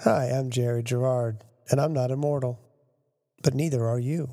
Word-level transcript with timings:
Hi, 0.00 0.26
I'm 0.26 0.50
Jerry 0.50 0.82
Gerard, 0.82 1.44
and 1.70 1.80
I'm 1.80 1.92
not 1.92 2.10
immortal, 2.10 2.60
but 3.42 3.54
neither 3.54 3.86
are 3.86 3.98
you. 3.98 4.28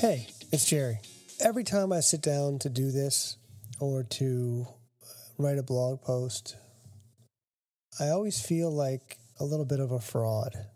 Hey, 0.00 0.26
it's 0.50 0.66
Jerry. 0.66 0.98
Every 1.40 1.62
time 1.62 1.92
I 1.92 2.00
sit 2.00 2.20
down 2.20 2.58
to 2.58 2.68
do 2.68 2.90
this 2.90 3.36
or 3.78 4.02
to 4.02 4.66
uh, 4.68 5.06
write 5.38 5.58
a 5.58 5.62
blog 5.62 6.02
post, 6.02 6.56
I 8.00 8.08
always 8.08 8.44
feel 8.44 8.72
like 8.72 9.18
a 9.38 9.44
little 9.44 9.66
bit 9.66 9.78
of 9.78 9.92
a 9.92 10.00
fraud. 10.00 10.66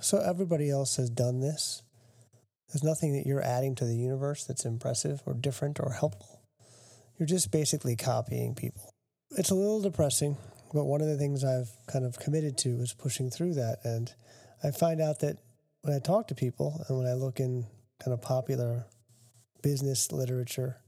So 0.00 0.18
everybody 0.18 0.70
else 0.70 0.96
has 0.96 1.08
done 1.08 1.40
this. 1.40 1.82
There's 2.72 2.82
nothing 2.82 3.12
that 3.12 3.26
you're 3.26 3.42
adding 3.42 3.74
to 3.76 3.84
the 3.84 3.96
universe 3.96 4.44
that's 4.44 4.64
impressive 4.64 5.22
or 5.26 5.34
different 5.34 5.78
or 5.78 5.92
helpful. 5.92 6.40
You're 7.18 7.26
just 7.26 7.50
basically 7.50 7.96
copying 7.96 8.54
people. 8.54 8.94
It's 9.36 9.50
a 9.50 9.54
little 9.54 9.80
depressing, 9.80 10.38
but 10.72 10.84
one 10.84 11.02
of 11.02 11.06
the 11.06 11.18
things 11.18 11.44
I've 11.44 11.70
kind 11.86 12.06
of 12.06 12.18
committed 12.18 12.56
to 12.58 12.70
is 12.80 12.94
pushing 12.94 13.30
through 13.30 13.54
that. 13.54 13.80
And 13.84 14.12
I 14.64 14.70
find 14.70 15.00
out 15.02 15.20
that 15.20 15.36
when 15.82 15.94
I 15.94 15.98
talk 15.98 16.28
to 16.28 16.34
people 16.34 16.82
and 16.88 16.96
when 16.96 17.06
I 17.06 17.12
look 17.12 17.40
in 17.40 17.66
kind 18.02 18.14
of 18.14 18.22
popular 18.22 18.86
business 19.62 20.10
literature, 20.10 20.78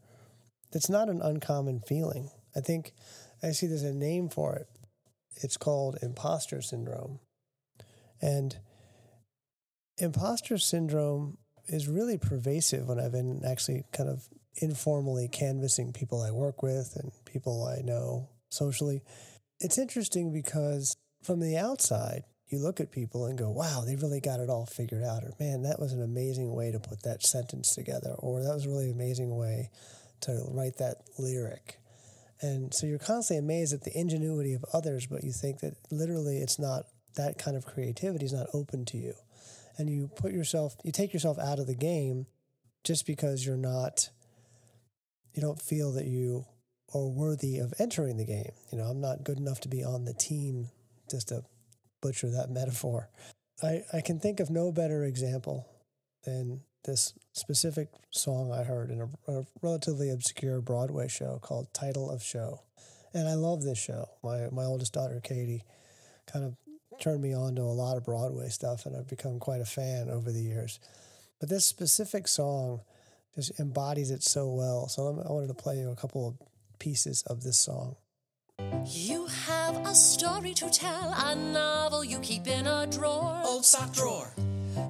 that's 0.73 0.89
not 0.89 1.11
an 1.11 1.21
uncommon 1.21 1.81
feeling. 1.81 2.31
I 2.57 2.61
think 2.61 2.93
I 3.43 3.51
see 3.51 3.67
there's 3.67 3.83
a 3.83 3.93
name 3.93 4.31
for 4.31 4.57
it. 4.57 4.69
It's 5.43 5.59
called 5.59 5.99
imposter 6.01 6.63
syndrome. 6.63 7.21
And 8.23 8.57
imposter 9.99 10.57
syndrome 10.57 11.39
is 11.69 11.89
really 11.89 12.19
pervasive 12.19 12.89
when 12.89 13.01
I've 13.01 13.13
been 13.13 13.43
actually 13.47 13.85
kind 13.93 14.09
of 14.09 14.29
informally 14.57 15.29
canvassing 15.29 15.93
people 15.93 16.23
I 16.23 16.31
work 16.31 16.63
with 16.63 16.97
and 16.97 17.11
people 17.25 17.67
I 17.67 17.83
know 17.83 18.29
socially. 18.51 19.03
It's 19.61 19.79
interesting 19.79 20.33
because 20.33 20.97
from 21.23 21.41
the 21.41 21.57
outside, 21.57 22.25
you 22.49 22.59
look 22.59 22.81
at 22.81 22.93
people 22.93 23.27
and 23.27 23.39
go, 23.39 23.51
wow, 23.51 23.83
they 23.85 23.97
really 23.97 24.21
got 24.21 24.41
it 24.41 24.51
all 24.51 24.67
figured 24.67 25.03
out. 25.03 25.25
Or, 25.25 25.33
man, 25.41 25.63
that 25.63 25.81
was 25.81 25.93
an 25.93 26.03
amazing 26.03 26.55
way 26.55 26.71
to 26.71 26.79
put 26.79 27.03
that 27.03 27.23
sentence 27.23 27.75
together. 27.75 28.15
Or, 28.19 28.43
that 28.43 28.55
was 28.55 28.67
a 28.67 28.69
really 28.69 28.91
amazing 28.91 29.35
way 29.37 29.71
to 30.21 30.45
write 30.51 30.77
that 30.79 30.99
lyric. 31.19 31.79
And 32.41 32.75
so 32.75 32.87
you're 32.87 32.99
constantly 32.99 33.45
amazed 33.45 33.73
at 33.73 33.83
the 33.83 33.99
ingenuity 33.99 34.55
of 34.55 34.65
others, 34.73 35.07
but 35.07 35.25
you 35.25 35.33
think 35.33 35.61
that 35.61 35.75
literally 35.91 36.39
it's 36.39 36.59
not 36.59 36.85
that 37.17 37.39
kind 37.39 37.57
of 37.57 37.65
creativity 37.65 38.25
is 38.27 38.33
not 38.33 38.49
open 38.53 38.85
to 38.87 38.99
you. 38.99 39.15
And 39.77 39.91
you 39.91 40.09
put 40.15 40.33
yourself, 40.33 40.77
you 40.85 40.93
take 40.93 41.13
yourself 41.13 41.39
out 41.39 41.59
of 41.59 41.67
the 41.67 41.75
game 41.75 42.27
just 42.85 43.07
because 43.07 43.45
you're 43.45 43.57
not, 43.57 44.09
you 45.33 45.43
don't 45.43 45.61
feel 45.61 45.93
that 45.93 46.07
you 46.07 46.45
are 46.95 47.07
worthy 47.07 47.59
of 47.59 47.75
entering 47.79 48.17
the 48.17 48.25
game. 48.25 48.53
You 48.71 48.79
know, 48.79 48.85
I'm 48.85 49.01
not 49.01 49.25
good 49.25 49.39
enough 49.39 49.61
to 49.61 49.69
be 49.69 49.83
on 49.83 50.05
the 50.05 50.15
team, 50.15 50.69
just 51.11 51.29
to 51.29 51.43
butcher 52.01 52.31
that 52.31 52.51
metaphor. 52.51 53.09
I, 53.63 53.83
I 53.93 54.01
can 54.01 54.21
think 54.21 54.41
of 54.41 54.51
no 54.51 54.73
better 54.73 55.05
example 55.05 55.67
than 56.25 56.63
this 56.85 57.15
specific 57.33 57.89
song 58.11 58.53
I 58.53 58.63
heard 58.63 58.91
in 58.91 59.01
a, 59.01 59.33
a, 59.33 59.45
relatively 59.63 60.11
obscure 60.11 60.61
Broadway 60.61 61.09
show 61.09 61.39
called 61.43 61.73
Title 61.73 62.11
of 62.11 62.23
Show. 62.23 62.61
And 63.15 63.29
I 63.29 63.35
love 63.35 63.63
this 63.63 63.79
show. 63.79 64.07
My 64.23 64.49
my 64.51 64.65
oldest 64.65 64.93
daughter 64.93 65.21
Katie 65.23 65.63
kind 66.31 66.45
of 66.45 66.57
turned 67.01 67.23
me 67.23 67.35
on 67.35 67.55
to 67.57 67.63
a 67.63 67.65
lot 67.65 67.97
of 67.97 68.05
Broadway 68.05 68.49
stuff 68.49 68.87
and 68.87 68.97
I've 68.97 69.09
become 69.09 69.39
quite 69.39 69.61
a 69.61 69.65
fan 69.67 70.09
over 70.11 70.31
the 70.31 70.41
years. 70.41 70.79
But 71.41 71.49
this 71.49 71.65
specific 71.65 72.29
song 72.29 72.81
just 73.35 73.59
embodies 73.59 74.11
it 74.11 74.23
so 74.23 74.49
well. 74.49 74.89
So 74.89 75.07
I 75.07 75.33
wanted 75.33 75.49
to 75.49 75.55
play 75.55 75.79
you 75.79 75.91
a 75.91 75.97
couple 75.97 76.27
of 76.27 76.35
pieces 76.79 77.23
of 77.27 77.43
this 77.43 77.59
song. 77.59 77.97
You 78.87 79.27
have 79.47 79.77
a 79.87 79.95
story 79.95 80.55
to 80.55 80.71
tell, 80.71 81.13
a 81.17 81.35
novel 81.35 82.05
you 82.05 82.19
keep 82.21 82.47
in 82.47 82.67
a 82.67 82.87
drawer. 82.87 83.43
Old 83.45 83.65
sock 83.65 83.93
drawer. 83.93 84.33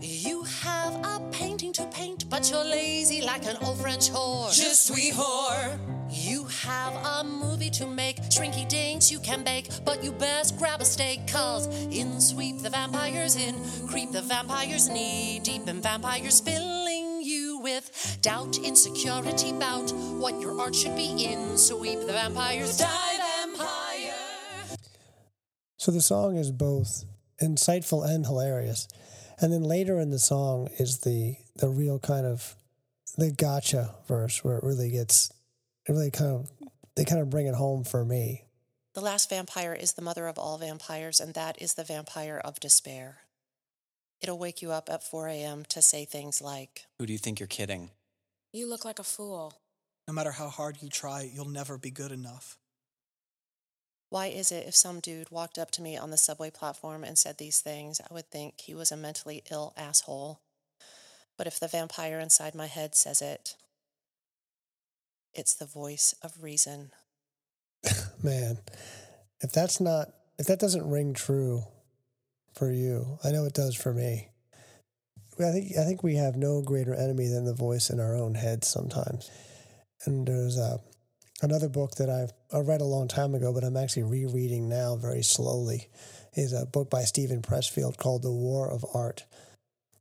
You 0.01 0.43
have 0.63 0.95
a 1.05 1.21
painting 1.31 1.73
to 1.75 1.87
paint, 1.87 2.29
but 2.29 2.51
you're 2.51 2.65
lazy 2.65 3.23
like 3.23 3.47
an 3.47 3.57
old 3.63 3.79
French 3.79 4.11
whore. 4.11 4.55
Just 4.55 4.87
suis 4.87 5.13
whore. 5.15 5.79
You 6.11 6.44
have 6.65 6.95
a 6.95 7.25
movie 7.25 7.69
to 7.69 7.87
make, 7.87 8.17
shrinky 8.23 8.67
dinks 8.67 9.13
you 9.13 9.21
can 9.21 9.45
bake, 9.45 9.69
but 9.85 10.03
you 10.03 10.13
best 10.13 10.57
grab 10.59 10.81
a 10.81 10.85
steak, 10.85 11.21
cause 11.29 11.67
in 11.87 12.21
sweep 12.21 12.59
the 12.63 12.71
vampires 12.71 13.37
in, 13.37 13.55
creep 13.87 14.11
the 14.13 14.23
vampires 14.23 14.89
knee 14.89 15.41
deep, 15.45 15.67
and 15.67 15.83
vampires 15.83 16.41
filling 16.41 17.23
you 17.23 17.59
with 17.59 18.19
doubt, 18.23 18.57
insecurity 18.59 19.51
about 19.51 19.91
what 19.93 20.41
your 20.41 20.59
art 20.59 20.75
should 20.75 20.97
be 20.97 21.25
in. 21.25 21.59
Sweep 21.59 22.01
the 22.01 22.13
vampires, 22.13 22.79
die 22.79 23.19
vampire. 23.19 24.15
So 25.77 25.93
the 25.93 26.01
song 26.01 26.37
is 26.37 26.51
both 26.51 27.05
insightful 27.43 28.09
and 28.09 28.25
hilarious. 28.25 28.89
And 29.39 29.53
then 29.53 29.65
later 29.65 30.01
in 30.01 30.11
the 30.11 30.19
song 30.19 30.69
is 30.79 31.01
the 31.01 31.37
the 31.57 31.69
real 31.69 31.99
kind 31.99 32.27
of 32.27 32.57
the 33.17 33.31
gotcha 33.31 33.95
verse 34.09 34.43
where 34.43 34.57
it 34.57 34.65
really 34.65 34.91
gets 34.91 35.31
it 35.87 35.93
really 35.93 36.11
kind 36.11 36.31
of 36.31 36.51
they 36.97 37.05
kind 37.05 37.21
of 37.21 37.31
bring 37.31 37.47
it 37.47 37.55
home 37.55 37.85
for 37.85 38.05
me. 38.05 38.45
The 38.95 39.01
last 39.01 39.29
vampire 39.29 39.75
is 39.75 39.95
the 39.95 40.03
mother 40.03 40.29
of 40.29 40.39
all 40.39 40.57
vampires, 40.59 41.19
and 41.19 41.35
that 41.35 41.61
is 41.61 41.75
the 41.75 41.83
vampire 41.83 42.41
of 42.45 42.61
despair. 42.61 43.19
It'll 44.21 44.39
wake 44.39 44.63
you 44.63 44.71
up 44.71 44.89
at 44.89 45.03
4 45.03 45.29
a.m. 45.29 45.65
to 45.71 45.83
say 45.83 46.05
things 46.05 46.41
like, 46.41 46.87
Who 46.99 47.07
do 47.07 47.13
you 47.13 47.19
think 47.19 47.41
you're 47.41 47.49
kidding? 47.49 47.91
You 48.53 48.69
look 48.69 48.85
like 48.85 49.01
a 49.01 49.05
fool. 49.05 49.55
No 50.07 50.15
matter 50.15 50.31
how 50.31 50.49
hard 50.49 50.77
you 50.81 50.89
try, 50.89 51.29
you'll 51.31 51.49
never 51.49 51.77
be 51.77 51.91
good 51.91 52.13
enough. 52.13 52.57
Why 54.11 54.27
is 54.27 54.53
it 54.53 54.69
if 54.69 54.77
some 54.77 55.01
dude 55.01 55.33
walked 55.33 55.59
up 55.59 55.73
to 55.73 55.83
me 55.83 55.97
on 55.97 56.11
the 56.11 56.17
subway 56.17 56.51
platform 56.51 57.03
and 57.03 57.19
said 57.19 57.39
these 57.39 57.61
things, 57.61 58.01
I 58.01 58.15
would 58.15 58.31
think 58.31 58.61
he 58.61 58.75
was 58.75 58.93
a 58.93 58.97
mentally 58.97 59.43
ill 59.51 59.75
asshole? 59.77 60.41
But 61.37 61.49
if 61.49 61.59
the 61.59 61.67
vampire 61.67 62.21
inside 62.21 62.55
my 62.55 62.67
head 62.67 62.95
says 62.95 63.21
it, 63.21 63.57
it's 65.35 65.55
the 65.55 65.67
voice 65.67 66.15
of 66.23 66.43
reason. 66.43 66.91
Man, 68.23 68.59
if 69.41 69.53
that's 69.53 69.81
not, 69.81 70.09
if 70.39 70.47
that 70.47 70.61
doesn't 70.61 70.89
ring 70.89 71.15
true 71.15 71.65
for 72.55 72.71
you, 72.71 73.19
I 73.25 73.31
know 73.31 73.45
it 73.45 73.55
does 73.55 73.75
for 73.75 73.93
me. 73.93 74.29
I 75.41 75.51
think 75.51 75.77
I 75.77 75.85
think 75.85 76.03
we 76.03 76.15
have 76.15 76.37
no 76.37 76.63
greater 76.63 76.95
enemy 76.95 77.27
than 77.27 77.45
the 77.45 77.55
voice 77.55 77.91
in 77.91 77.99
our 77.99 78.15
own 78.15 78.35
heads 78.35 78.69
sometimes. 78.69 79.31
And 80.05 80.27
there's 80.27 80.57
a 80.57 80.81
another 81.43 81.69
book 81.69 81.97
that 81.97 82.09
I've 82.09 82.33
I 82.53 82.61
read 82.61 82.81
a 82.81 82.85
long 82.85 83.09
time 83.09 83.35
ago, 83.35 83.53
but 83.53 83.65
I'm 83.65 83.77
actually 83.77 84.05
rereading 84.05 84.69
now 84.69 84.97
very 84.97 85.23
slowly. 85.23 85.89
Is 86.37 86.53
a 86.53 86.67
book 86.67 86.91
by 86.91 87.03
Steven 87.03 87.43
Pressfield 87.43 87.97
called 87.97 88.23
The 88.23 88.33
War 88.33 88.69
of 88.71 88.85
Art. 88.93 89.25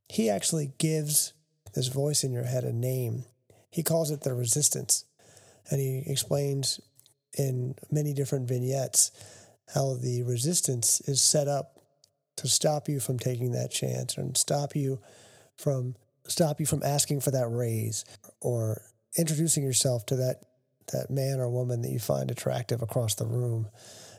He 0.10 0.30
actually 0.30 0.74
gives 0.78 1.34
this 1.74 1.88
voice 1.88 2.24
in 2.24 2.32
your 2.32 2.46
head 2.46 2.64
a 2.64 2.74
name. 2.74 3.26
He 3.70 3.84
calls 3.84 4.12
it 4.12 4.22
the 4.22 4.34
resistance, 4.34 5.06
and 5.70 5.80
he 5.80 6.04
explains 6.06 6.80
in 7.38 7.76
many 7.92 8.14
different 8.14 8.48
vignettes 8.48 9.12
how 9.74 9.96
the 9.96 10.24
resistance 10.24 11.02
is 11.02 11.22
set 11.22 11.48
up 11.48 11.80
to 12.38 12.48
stop 12.48 12.90
you 12.90 13.00
from 13.00 13.18
taking 13.18 13.52
that 13.52 13.72
chance 13.72 14.18
and 14.18 14.38
stop 14.38 14.76
you 14.76 15.00
from 15.58 15.96
stop 16.28 16.60
you 16.60 16.66
from 16.66 16.82
asking 16.84 17.20
for 17.20 17.32
that 17.32 17.48
raise 17.48 18.06
or 18.42 18.82
introducing 19.18 19.64
yourself 19.64 20.06
to 20.06 20.16
that 20.16 20.42
that 20.92 21.10
man 21.10 21.40
or 21.40 21.50
woman 21.50 21.82
that 21.82 21.92
you 21.92 22.00
find 22.00 22.30
attractive 22.30 22.82
across 22.82 23.16
the 23.16 23.26
room 23.26 23.68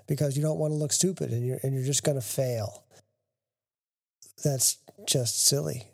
because 0.07 0.37
you 0.37 0.43
don't 0.43 0.59
want 0.59 0.73
to 0.73 0.77
look 0.77 0.93
stupid 0.93 1.31
and 1.31 1.47
you're 1.47 1.59
and 1.63 1.75
you're 1.75 1.85
just 1.85 2.05
going 2.05 2.19
to 2.19 2.27
fail. 2.27 2.85
That's 4.43 4.79
just 5.07 5.47
silly. 5.47 5.85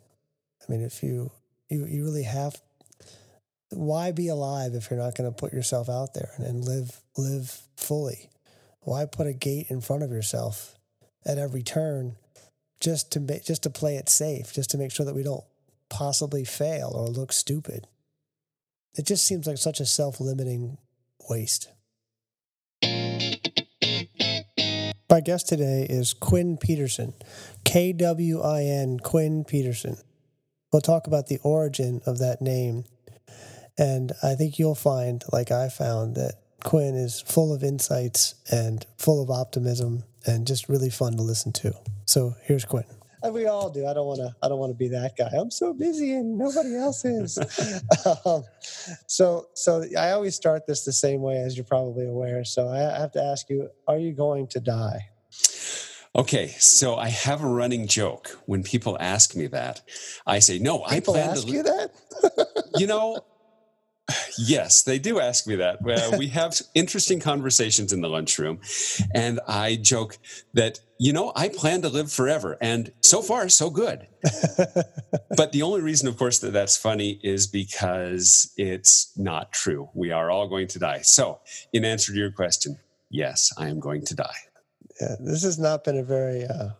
I 0.62 0.72
mean, 0.72 0.82
if 0.82 1.02
you 1.02 1.30
you 1.68 1.86
you 1.86 2.04
really 2.04 2.24
have 2.24 2.60
why 3.70 4.12
be 4.12 4.28
alive 4.28 4.74
if 4.74 4.90
you're 4.90 4.98
not 4.98 5.14
going 5.14 5.30
to 5.30 5.36
put 5.36 5.52
yourself 5.52 5.88
out 5.88 6.14
there 6.14 6.32
and, 6.38 6.64
live 6.64 7.00
live 7.16 7.62
fully? 7.76 8.30
Why 8.80 9.04
put 9.06 9.26
a 9.26 9.32
gate 9.32 9.66
in 9.68 9.80
front 9.80 10.02
of 10.02 10.10
yourself 10.10 10.74
at 11.24 11.38
every 11.38 11.62
turn 11.62 12.16
just 12.80 13.12
to 13.12 13.20
make, 13.20 13.44
just 13.44 13.62
to 13.64 13.70
play 13.70 13.96
it 13.96 14.08
safe, 14.08 14.52
just 14.52 14.70
to 14.70 14.78
make 14.78 14.90
sure 14.90 15.06
that 15.06 15.14
we 15.14 15.22
don't 15.22 15.44
possibly 15.88 16.44
fail 16.44 16.90
or 16.94 17.08
look 17.08 17.32
stupid? 17.32 17.86
It 18.94 19.06
just 19.06 19.24
seems 19.24 19.46
like 19.46 19.58
such 19.58 19.80
a 19.80 19.86
self-limiting 19.86 20.78
waste. 21.28 21.68
My 25.08 25.20
guest 25.20 25.48
today 25.48 25.86
is 25.88 26.14
Kwin 26.14 26.56
Peterson, 26.56 27.14
K 27.64 27.92
W 27.92 28.40
I 28.40 28.62
N, 28.62 28.98
Kwin 28.98 29.44
Peterson. 29.44 29.96
We'll 30.72 30.82
talk 30.82 31.06
about 31.06 31.26
the 31.26 31.38
origin 31.42 32.00
of 32.06 32.18
that 32.18 32.40
name. 32.40 32.84
And 33.78 34.12
I 34.22 34.34
think 34.34 34.58
you'll 34.58 34.74
find, 34.74 35.24
like 35.32 35.50
I 35.50 35.68
found, 35.68 36.16
that 36.16 36.34
Kwin 36.64 36.94
is 36.94 37.20
full 37.20 37.54
of 37.54 37.62
insights 37.62 38.34
and 38.50 38.86
full 38.98 39.22
of 39.22 39.30
optimism 39.30 40.04
and 40.26 40.46
just 40.46 40.68
really 40.68 40.90
fun 40.90 41.16
to 41.16 41.22
listen 41.22 41.52
to. 41.52 41.72
So 42.06 42.34
here's 42.42 42.64
Kwin. 42.64 42.84
And 43.22 43.34
we 43.34 43.46
all 43.46 43.68
do. 43.68 43.86
I 43.86 43.92
don't 43.92 44.06
want 44.06 44.20
to. 44.20 44.34
I 44.42 44.48
don't 44.48 44.58
want 44.58 44.70
to 44.70 44.76
be 44.76 44.88
that 44.88 45.14
guy. 45.16 45.28
I'm 45.32 45.50
so 45.50 45.74
busy 45.74 46.12
and 46.14 46.38
nobody 46.38 46.74
else 46.74 47.04
is. 47.04 47.38
um, 48.24 48.44
so, 49.06 49.48
so 49.54 49.84
I 49.98 50.12
always 50.12 50.34
start 50.34 50.66
this 50.66 50.84
the 50.84 50.92
same 50.92 51.20
way, 51.20 51.36
as 51.36 51.54
you're 51.56 51.64
probably 51.64 52.06
aware. 52.06 52.44
So 52.44 52.68
I 52.68 52.78
have 52.78 53.12
to 53.12 53.22
ask 53.22 53.50
you: 53.50 53.68
Are 53.86 53.98
you 53.98 54.12
going 54.12 54.46
to 54.48 54.60
die? 54.60 55.10
Okay, 56.16 56.48
so 56.58 56.96
I 56.96 57.08
have 57.08 57.42
a 57.42 57.46
running 57.46 57.86
joke 57.86 58.40
when 58.46 58.62
people 58.62 58.96
ask 58.98 59.36
me 59.36 59.46
that. 59.48 59.82
I 60.26 60.38
say, 60.38 60.58
"No, 60.58 60.78
people 60.88 61.14
I 61.14 61.18
plan 61.18 61.30
ask 61.30 61.46
to." 61.46 61.52
you 61.52 61.62
that. 61.62 61.90
you 62.76 62.86
know, 62.86 63.20
yes, 64.38 64.82
they 64.82 64.98
do 64.98 65.20
ask 65.20 65.46
me 65.46 65.56
that. 65.56 65.82
Well, 65.82 66.18
we 66.18 66.28
have 66.28 66.60
interesting 66.74 67.20
conversations 67.20 67.92
in 67.92 68.00
the 68.00 68.08
lunchroom, 68.08 68.60
and 69.14 69.40
I 69.46 69.76
joke 69.76 70.18
that 70.54 70.80
you 70.98 71.12
know 71.12 71.32
I 71.34 71.48
plan 71.48 71.82
to 71.82 71.88
live 71.88 72.12
forever, 72.12 72.56
and 72.60 72.92
so 73.00 73.22
far 73.22 73.48
so 73.48 73.70
good. 73.70 74.06
but 75.36 75.52
the 75.52 75.62
only 75.62 75.80
reason, 75.80 76.08
of 76.08 76.16
course, 76.16 76.38
that 76.40 76.52
that's 76.52 76.76
funny 76.76 77.20
is 77.22 77.46
because 77.46 78.52
it's 78.56 79.12
not 79.16 79.52
true. 79.52 79.88
We 79.94 80.10
are 80.12 80.30
all 80.30 80.48
going 80.48 80.68
to 80.68 80.78
die. 80.78 81.00
So, 81.02 81.40
in 81.72 81.84
answer 81.84 82.12
to 82.12 82.18
your 82.18 82.32
question, 82.32 82.78
yes, 83.10 83.52
I 83.56 83.68
am 83.68 83.80
going 83.80 84.04
to 84.06 84.14
die. 84.14 84.36
Yeah, 85.00 85.16
this 85.20 85.42
has 85.44 85.58
not 85.58 85.84
been 85.84 85.98
a 85.98 86.02
very 86.02 86.44
uh, 86.44 86.70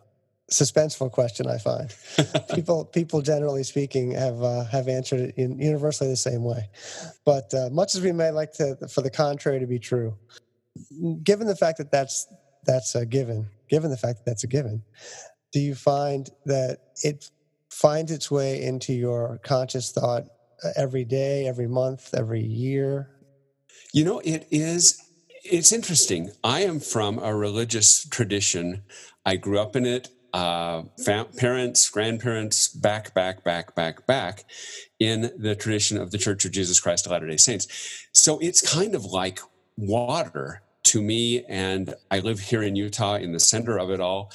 suspenseful 0.51 1.11
question. 1.11 1.47
I 1.47 1.57
find 1.57 1.93
people, 2.53 2.85
people 2.85 3.21
generally 3.21 3.63
speaking, 3.63 4.11
have 4.11 4.41
uh, 4.43 4.65
have 4.65 4.87
answered 4.87 5.21
it 5.21 5.35
in 5.37 5.59
universally 5.59 6.09
the 6.09 6.17
same 6.17 6.43
way. 6.43 6.69
But 7.25 7.53
uh, 7.53 7.69
much 7.71 7.95
as 7.95 8.01
we 8.01 8.11
may 8.11 8.31
like 8.31 8.53
to, 8.53 8.75
for 8.87 9.01
the 9.01 9.09
contrary 9.09 9.59
to 9.59 9.67
be 9.67 9.79
true, 9.79 10.17
given 11.23 11.47
the 11.47 11.55
fact 11.55 11.77
that 11.79 11.91
that's 11.91 12.27
that's 12.65 12.95
a 12.95 13.05
given, 13.05 13.47
given 13.69 13.89
the 13.89 13.97
fact 13.97 14.19
that 14.19 14.25
that's 14.25 14.43
a 14.43 14.47
given, 14.47 14.83
do 15.51 15.59
you 15.59 15.73
find 15.73 16.29
that 16.45 16.79
it 17.03 17.29
finds 17.69 18.11
its 18.11 18.29
way 18.29 18.61
into 18.61 18.93
your 18.93 19.39
conscious 19.43 19.91
thought 19.91 20.25
uh, 20.63 20.69
every 20.75 21.05
day, 21.05 21.47
every 21.47 21.67
month, 21.67 22.13
every 22.13 22.41
year? 22.41 23.09
You 23.93 24.05
know, 24.05 24.19
it 24.19 24.47
is 24.51 25.01
it's 25.43 25.71
interesting. 25.71 26.31
I 26.43 26.61
am 26.61 26.79
from 26.79 27.19
a 27.19 27.35
religious 27.35 28.05
tradition. 28.07 28.83
I 29.25 29.37
grew 29.37 29.59
up 29.59 29.75
in 29.75 29.85
it. 29.85 30.09
Uh, 30.33 30.83
fam- 31.03 31.27
parents, 31.37 31.89
grandparents, 31.89 32.67
back, 32.69 33.13
back, 33.13 33.43
back, 33.43 33.75
back, 33.75 34.05
back, 34.07 34.45
in 34.99 35.31
the 35.37 35.55
tradition 35.55 35.97
of 35.97 36.11
the 36.11 36.17
Church 36.17 36.45
of 36.45 36.51
Jesus 36.51 36.79
Christ 36.79 37.05
of 37.05 37.11
Latter 37.11 37.27
Day 37.27 37.37
Saints. 37.37 37.67
So 38.13 38.39
it's 38.39 38.61
kind 38.61 38.95
of 38.95 39.05
like 39.05 39.39
water 39.77 40.61
to 40.83 41.01
me, 41.01 41.43
and 41.45 41.93
I 42.09 42.19
live 42.19 42.39
here 42.39 42.63
in 42.63 42.75
Utah, 42.75 43.15
in 43.15 43.33
the 43.33 43.39
center 43.39 43.77
of 43.77 43.89
it 43.89 43.99
all, 43.99 44.31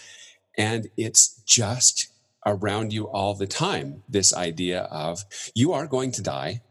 and 0.57 0.89
it's 0.97 1.43
just 1.47 2.09
around 2.45 2.93
you 2.93 3.09
all 3.09 3.35
the 3.35 3.47
time. 3.47 4.03
This 4.09 4.35
idea 4.35 4.83
of 4.83 5.25
you 5.55 5.73
are 5.73 5.87
going 5.87 6.13
to 6.13 6.23
die. 6.23 6.63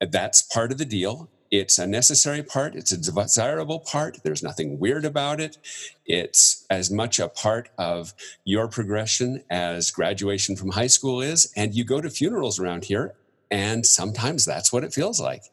That's 0.00 0.42
part 0.42 0.72
of 0.72 0.78
the 0.78 0.84
deal 0.84 1.30
it's 1.58 1.78
a 1.78 1.86
necessary 1.86 2.42
part, 2.42 2.74
it's 2.74 2.92
a 2.92 2.98
desirable 2.98 3.80
part. 3.80 4.18
There's 4.22 4.42
nothing 4.42 4.78
weird 4.78 5.04
about 5.04 5.40
it. 5.40 5.58
It's 6.04 6.66
as 6.70 6.90
much 6.90 7.18
a 7.18 7.28
part 7.28 7.70
of 7.78 8.14
your 8.44 8.68
progression 8.68 9.42
as 9.50 9.90
graduation 9.90 10.56
from 10.56 10.70
high 10.70 10.86
school 10.86 11.20
is. 11.20 11.52
And 11.56 11.74
you 11.74 11.84
go 11.84 12.00
to 12.00 12.10
funerals 12.10 12.58
around 12.58 12.84
here, 12.84 13.14
and 13.50 13.86
sometimes 13.86 14.44
that's 14.44 14.72
what 14.72 14.84
it 14.84 14.92
feels 14.92 15.20
like. 15.20 15.44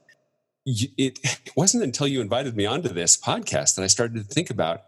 It 0.66 1.20
wasn't 1.56 1.84
until 1.84 2.08
you 2.08 2.22
invited 2.22 2.56
me 2.56 2.66
onto 2.66 2.90
this 2.90 3.18
podcast 3.18 3.76
that 3.76 3.84
I 3.84 3.88
started 3.88 4.16
to 4.16 4.34
think 4.34 4.50
about 4.50 4.84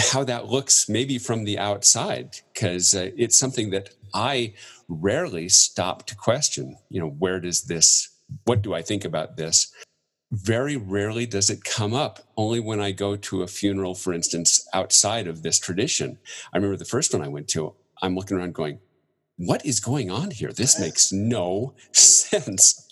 how 0.00 0.24
that 0.24 0.46
looks 0.46 0.88
maybe 0.88 1.18
from 1.18 1.44
the 1.44 1.58
outside, 1.58 2.36
because 2.52 2.94
uh, 2.94 3.10
it's 3.16 3.38
something 3.38 3.70
that 3.70 3.90
I 4.14 4.54
rarely 4.88 5.48
stop 5.48 6.06
to 6.06 6.16
question. 6.16 6.76
You 6.88 7.00
know, 7.00 7.08
where 7.08 7.40
does 7.40 7.62
this 7.62 8.11
what 8.44 8.62
do 8.62 8.74
I 8.74 8.82
think 8.82 9.04
about 9.04 9.36
this? 9.36 9.72
Very 10.30 10.76
rarely 10.76 11.26
does 11.26 11.50
it 11.50 11.64
come 11.64 11.92
up, 11.92 12.20
only 12.36 12.58
when 12.58 12.80
I 12.80 12.92
go 12.92 13.16
to 13.16 13.42
a 13.42 13.46
funeral, 13.46 13.94
for 13.94 14.12
instance, 14.12 14.66
outside 14.72 15.26
of 15.26 15.42
this 15.42 15.58
tradition. 15.58 16.18
I 16.52 16.56
remember 16.56 16.76
the 16.76 16.84
first 16.84 17.12
one 17.12 17.22
I 17.22 17.28
went 17.28 17.48
to, 17.48 17.74
I'm 18.00 18.14
looking 18.14 18.36
around 18.36 18.54
going, 18.54 18.78
what 19.36 19.64
is 19.66 19.80
going 19.80 20.10
on 20.10 20.30
here? 20.30 20.52
This 20.52 20.78
makes 20.80 21.12
no 21.12 21.74
sense. 21.92 22.88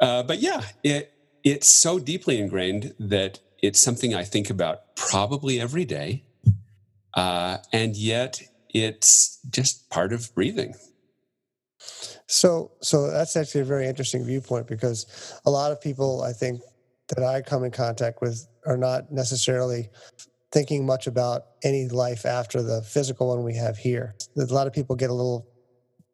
Uh, 0.00 0.22
but 0.22 0.38
yeah, 0.38 0.62
it, 0.82 1.12
it's 1.42 1.68
so 1.68 1.98
deeply 1.98 2.40
ingrained 2.40 2.94
that 2.98 3.40
it's 3.62 3.80
something 3.80 4.14
I 4.14 4.24
think 4.24 4.50
about 4.50 4.94
probably 4.96 5.60
every 5.60 5.84
day. 5.84 6.24
Uh, 7.14 7.58
and 7.72 7.96
yet 7.96 8.42
it's 8.70 9.38
just 9.48 9.88
part 9.90 10.12
of 10.12 10.34
breathing. 10.34 10.74
So, 12.26 12.72
so 12.80 13.10
that's 13.10 13.36
actually 13.36 13.62
a 13.62 13.64
very 13.64 13.86
interesting 13.86 14.24
viewpoint 14.24 14.66
because 14.66 15.40
a 15.44 15.50
lot 15.50 15.72
of 15.72 15.80
people, 15.80 16.22
I 16.22 16.32
think, 16.32 16.60
that 17.08 17.22
I 17.22 17.40
come 17.40 17.64
in 17.64 17.70
contact 17.70 18.20
with 18.20 18.46
are 18.66 18.76
not 18.76 19.12
necessarily 19.12 19.88
thinking 20.52 20.86
much 20.86 21.06
about 21.06 21.42
any 21.62 21.88
life 21.88 22.24
after 22.26 22.62
the 22.62 22.82
physical 22.82 23.28
one 23.28 23.44
we 23.44 23.54
have 23.54 23.76
here. 23.76 24.14
A 24.36 24.44
lot 24.44 24.66
of 24.66 24.72
people 24.72 24.96
get 24.96 25.10
a 25.10 25.12
little, 25.12 25.46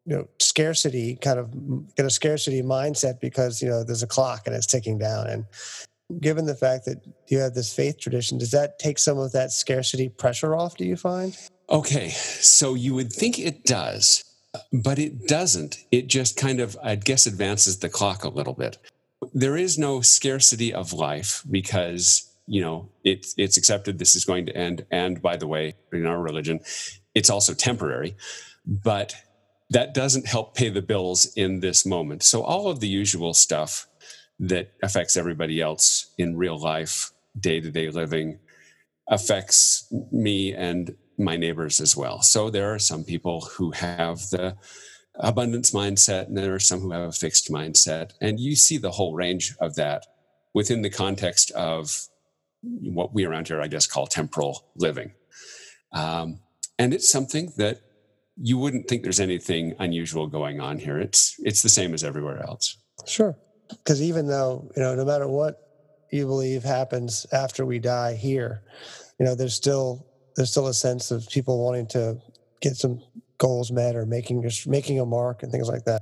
you 0.05 0.15
know, 0.15 0.27
scarcity 0.39 1.15
kind 1.15 1.39
of 1.39 1.95
get 1.95 2.05
a 2.05 2.09
scarcity 2.09 2.61
mindset 2.61 3.19
because 3.19 3.61
you 3.61 3.69
know 3.69 3.83
there's 3.83 4.03
a 4.03 4.07
clock 4.07 4.43
and 4.45 4.55
it's 4.55 4.67
ticking 4.67 4.97
down. 4.99 5.27
And 5.27 5.45
given 6.21 6.45
the 6.45 6.55
fact 6.55 6.85
that 6.85 6.97
you 7.27 7.39
have 7.39 7.53
this 7.53 7.73
faith 7.73 7.99
tradition, 7.99 8.37
does 8.37 8.51
that 8.51 8.77
take 8.77 8.99
some 8.99 9.17
of 9.17 9.31
that 9.31 9.51
scarcity 9.51 10.09
pressure 10.09 10.55
off? 10.55 10.77
Do 10.77 10.85
you 10.85 10.97
find? 10.97 11.35
Okay, 11.69 12.09
so 12.09 12.75
you 12.75 12.93
would 12.93 13.11
think 13.11 13.39
it 13.39 13.63
does 13.63 14.23
but 14.71 14.99
it 14.99 15.27
doesn't. 15.27 15.77
It 15.91 16.07
just 16.07 16.37
kind 16.37 16.59
of, 16.59 16.77
I 16.83 16.95
guess, 16.95 17.25
advances 17.25 17.79
the 17.79 17.89
clock 17.89 18.23
a 18.23 18.29
little 18.29 18.53
bit. 18.53 18.77
There 19.33 19.57
is 19.57 19.77
no 19.77 20.01
scarcity 20.01 20.73
of 20.73 20.93
life 20.93 21.43
because 21.49 22.29
you 22.45 22.61
know 22.61 22.89
it's 23.05 23.33
it's 23.37 23.55
accepted 23.55 23.97
this 23.97 24.15
is 24.15 24.25
going 24.25 24.45
to 24.47 24.57
end. 24.57 24.85
And 24.91 25.21
by 25.21 25.37
the 25.37 25.47
way, 25.47 25.75
in 25.91 26.05
our 26.05 26.21
religion, 26.21 26.59
it's 27.15 27.29
also 27.29 27.53
temporary, 27.53 28.15
but 28.65 29.15
that 29.69 29.93
doesn't 29.93 30.27
help 30.27 30.55
pay 30.55 30.69
the 30.69 30.81
bills 30.81 31.31
in 31.35 31.61
this 31.61 31.85
moment. 31.85 32.21
So 32.21 32.43
all 32.43 32.67
of 32.67 32.79
the 32.79 32.87
usual 32.87 33.33
stuff 33.33 33.87
that 34.39 34.73
affects 34.83 35.15
everybody 35.15 35.61
else 35.61 36.11
in 36.17 36.37
real 36.37 36.59
life, 36.59 37.11
day 37.39 37.59
to 37.61 37.71
day 37.71 37.89
living, 37.89 38.39
affects 39.07 39.91
me 40.11 40.53
and 40.53 40.95
my 41.17 41.37
neighbors 41.37 41.79
as 41.79 41.95
well. 41.95 42.21
So 42.21 42.49
there 42.49 42.73
are 42.73 42.79
some 42.79 43.03
people 43.03 43.41
who 43.41 43.71
have 43.71 44.19
the 44.29 44.55
abundance 45.15 45.71
mindset, 45.71 46.27
and 46.27 46.37
there 46.37 46.53
are 46.53 46.59
some 46.59 46.79
who 46.79 46.91
have 46.91 47.09
a 47.09 47.11
fixed 47.11 47.51
mindset. 47.51 48.11
And 48.21 48.39
you 48.39 48.55
see 48.55 48.77
the 48.77 48.91
whole 48.91 49.15
range 49.15 49.55
of 49.59 49.75
that 49.75 50.05
within 50.53 50.81
the 50.81 50.89
context 50.89 51.51
of 51.51 52.07
what 52.61 53.13
we 53.13 53.25
around 53.25 53.47
here, 53.47 53.61
I 53.61 53.67
guess, 53.67 53.87
call 53.87 54.07
temporal 54.07 54.65
living. 54.75 55.11
Um, 55.91 56.39
and 56.79 56.93
it's 56.93 57.09
something 57.09 57.51
that 57.57 57.81
you 58.37 58.57
wouldn't 58.57 58.87
think 58.87 59.03
there's 59.03 59.19
anything 59.19 59.75
unusual 59.79 60.27
going 60.27 60.59
on 60.59 60.79
here. 60.79 60.97
It's 60.97 61.35
it's 61.39 61.61
the 61.61 61.69
same 61.69 61.93
as 61.93 62.03
everywhere 62.03 62.41
else. 62.41 62.77
Sure, 63.05 63.37
because 63.69 64.01
even 64.01 64.27
though 64.27 64.71
you 64.75 64.81
know, 64.81 64.95
no 64.95 65.05
matter 65.05 65.27
what 65.27 65.59
you 66.11 66.25
believe 66.25 66.63
happens 66.63 67.27
after 67.31 67.65
we 67.65 67.79
die 67.79 68.15
here, 68.15 68.63
you 69.19 69.25
know, 69.25 69.35
there's 69.35 69.53
still 69.53 70.07
there's 70.35 70.51
still 70.51 70.67
a 70.67 70.73
sense 70.73 71.11
of 71.11 71.27
people 71.29 71.63
wanting 71.63 71.87
to 71.87 72.17
get 72.61 72.75
some 72.75 73.01
goals 73.37 73.71
met 73.71 73.95
or 73.95 74.05
making 74.05 74.49
making 74.67 74.99
a 74.99 75.05
mark 75.05 75.43
and 75.43 75.51
things 75.51 75.67
like 75.67 75.85
that. 75.85 76.01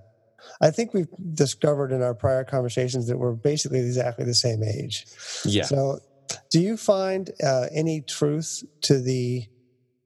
I 0.60 0.72
think 0.72 0.94
we've 0.94 1.08
discovered 1.34 1.92
in 1.92 2.02
our 2.02 2.14
prior 2.14 2.44
conversations 2.44 3.08
that 3.08 3.18
we're 3.18 3.34
basically 3.34 3.80
exactly 3.80 4.26
the 4.26 4.34
same 4.34 4.64
age. 4.64 5.06
Yeah. 5.46 5.64
So, 5.64 6.00
do 6.50 6.60
you 6.60 6.78
find 6.78 7.30
uh, 7.44 7.68
any 7.72 8.02
truth 8.02 8.64
to 8.82 9.00
the 9.00 9.48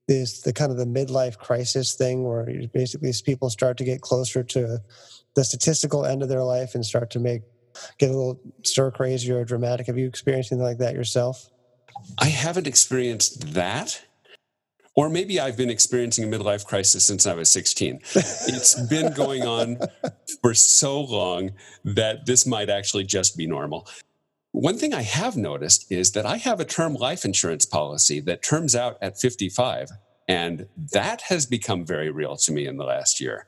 this 0.07 0.41
the 0.41 0.53
kind 0.53 0.71
of 0.71 0.77
the 0.77 0.85
midlife 0.85 1.37
crisis 1.37 1.95
thing, 1.95 2.23
where 2.23 2.47
basically 2.73 3.11
people 3.25 3.49
start 3.49 3.77
to 3.77 3.83
get 3.83 4.01
closer 4.01 4.43
to 4.43 4.79
the 5.35 5.43
statistical 5.43 6.05
end 6.05 6.21
of 6.21 6.29
their 6.29 6.43
life 6.43 6.75
and 6.75 6.85
start 6.85 7.09
to 7.11 7.19
make 7.19 7.41
get 7.97 8.09
a 8.09 8.13
little 8.13 8.39
stir 8.63 8.91
crazy 8.91 9.31
or 9.31 9.43
dramatic? 9.43 9.87
Have 9.87 9.97
you 9.97 10.07
experienced 10.07 10.51
anything 10.51 10.65
like 10.65 10.77
that 10.79 10.93
yourself? 10.93 11.49
I 12.19 12.27
haven't 12.27 12.67
experienced 12.67 13.53
that 13.53 14.05
or 14.95 15.09
maybe 15.09 15.39
I've 15.39 15.57
been 15.57 15.69
experiencing 15.69 16.23
a 16.23 16.37
midlife 16.37 16.65
crisis 16.65 17.03
since 17.03 17.27
I 17.27 17.33
was 17.33 17.51
16. 17.51 17.99
it's 18.15 18.79
been 18.89 19.13
going 19.13 19.43
on 19.43 19.77
for 20.41 20.53
so 20.53 21.01
long 21.01 21.51
that 21.83 22.25
this 22.25 22.45
might 22.45 22.69
actually 22.69 23.03
just 23.03 23.37
be 23.37 23.45
normal. 23.45 23.87
One 24.51 24.77
thing 24.77 24.93
I 24.93 25.01
have 25.01 25.35
noticed 25.35 25.91
is 25.91 26.13
that 26.13 26.25
I 26.25 26.37
have 26.37 26.61
a 26.61 26.65
term 26.65 26.93
life 26.93 27.25
insurance 27.25 27.65
policy 27.65 28.21
that 28.21 28.41
terms 28.41 28.73
out 28.73 28.97
at 29.01 29.19
55, 29.19 29.89
and 30.29 30.67
that 30.93 31.23
has 31.23 31.45
become 31.45 31.85
very 31.85 32.09
real 32.09 32.37
to 32.37 32.53
me 32.53 32.65
in 32.65 32.77
the 32.77 32.85
last 32.85 33.19
year. 33.19 33.47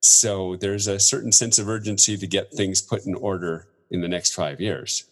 So 0.00 0.54
there's 0.54 0.86
a 0.86 1.00
certain 1.00 1.32
sense 1.32 1.58
of 1.58 1.68
urgency 1.68 2.16
to 2.16 2.26
get 2.28 2.52
things 2.52 2.80
put 2.80 3.06
in 3.06 3.14
order 3.16 3.66
in 3.90 4.02
the 4.02 4.08
next 4.08 4.34
five 4.34 4.60
years. 4.60 5.04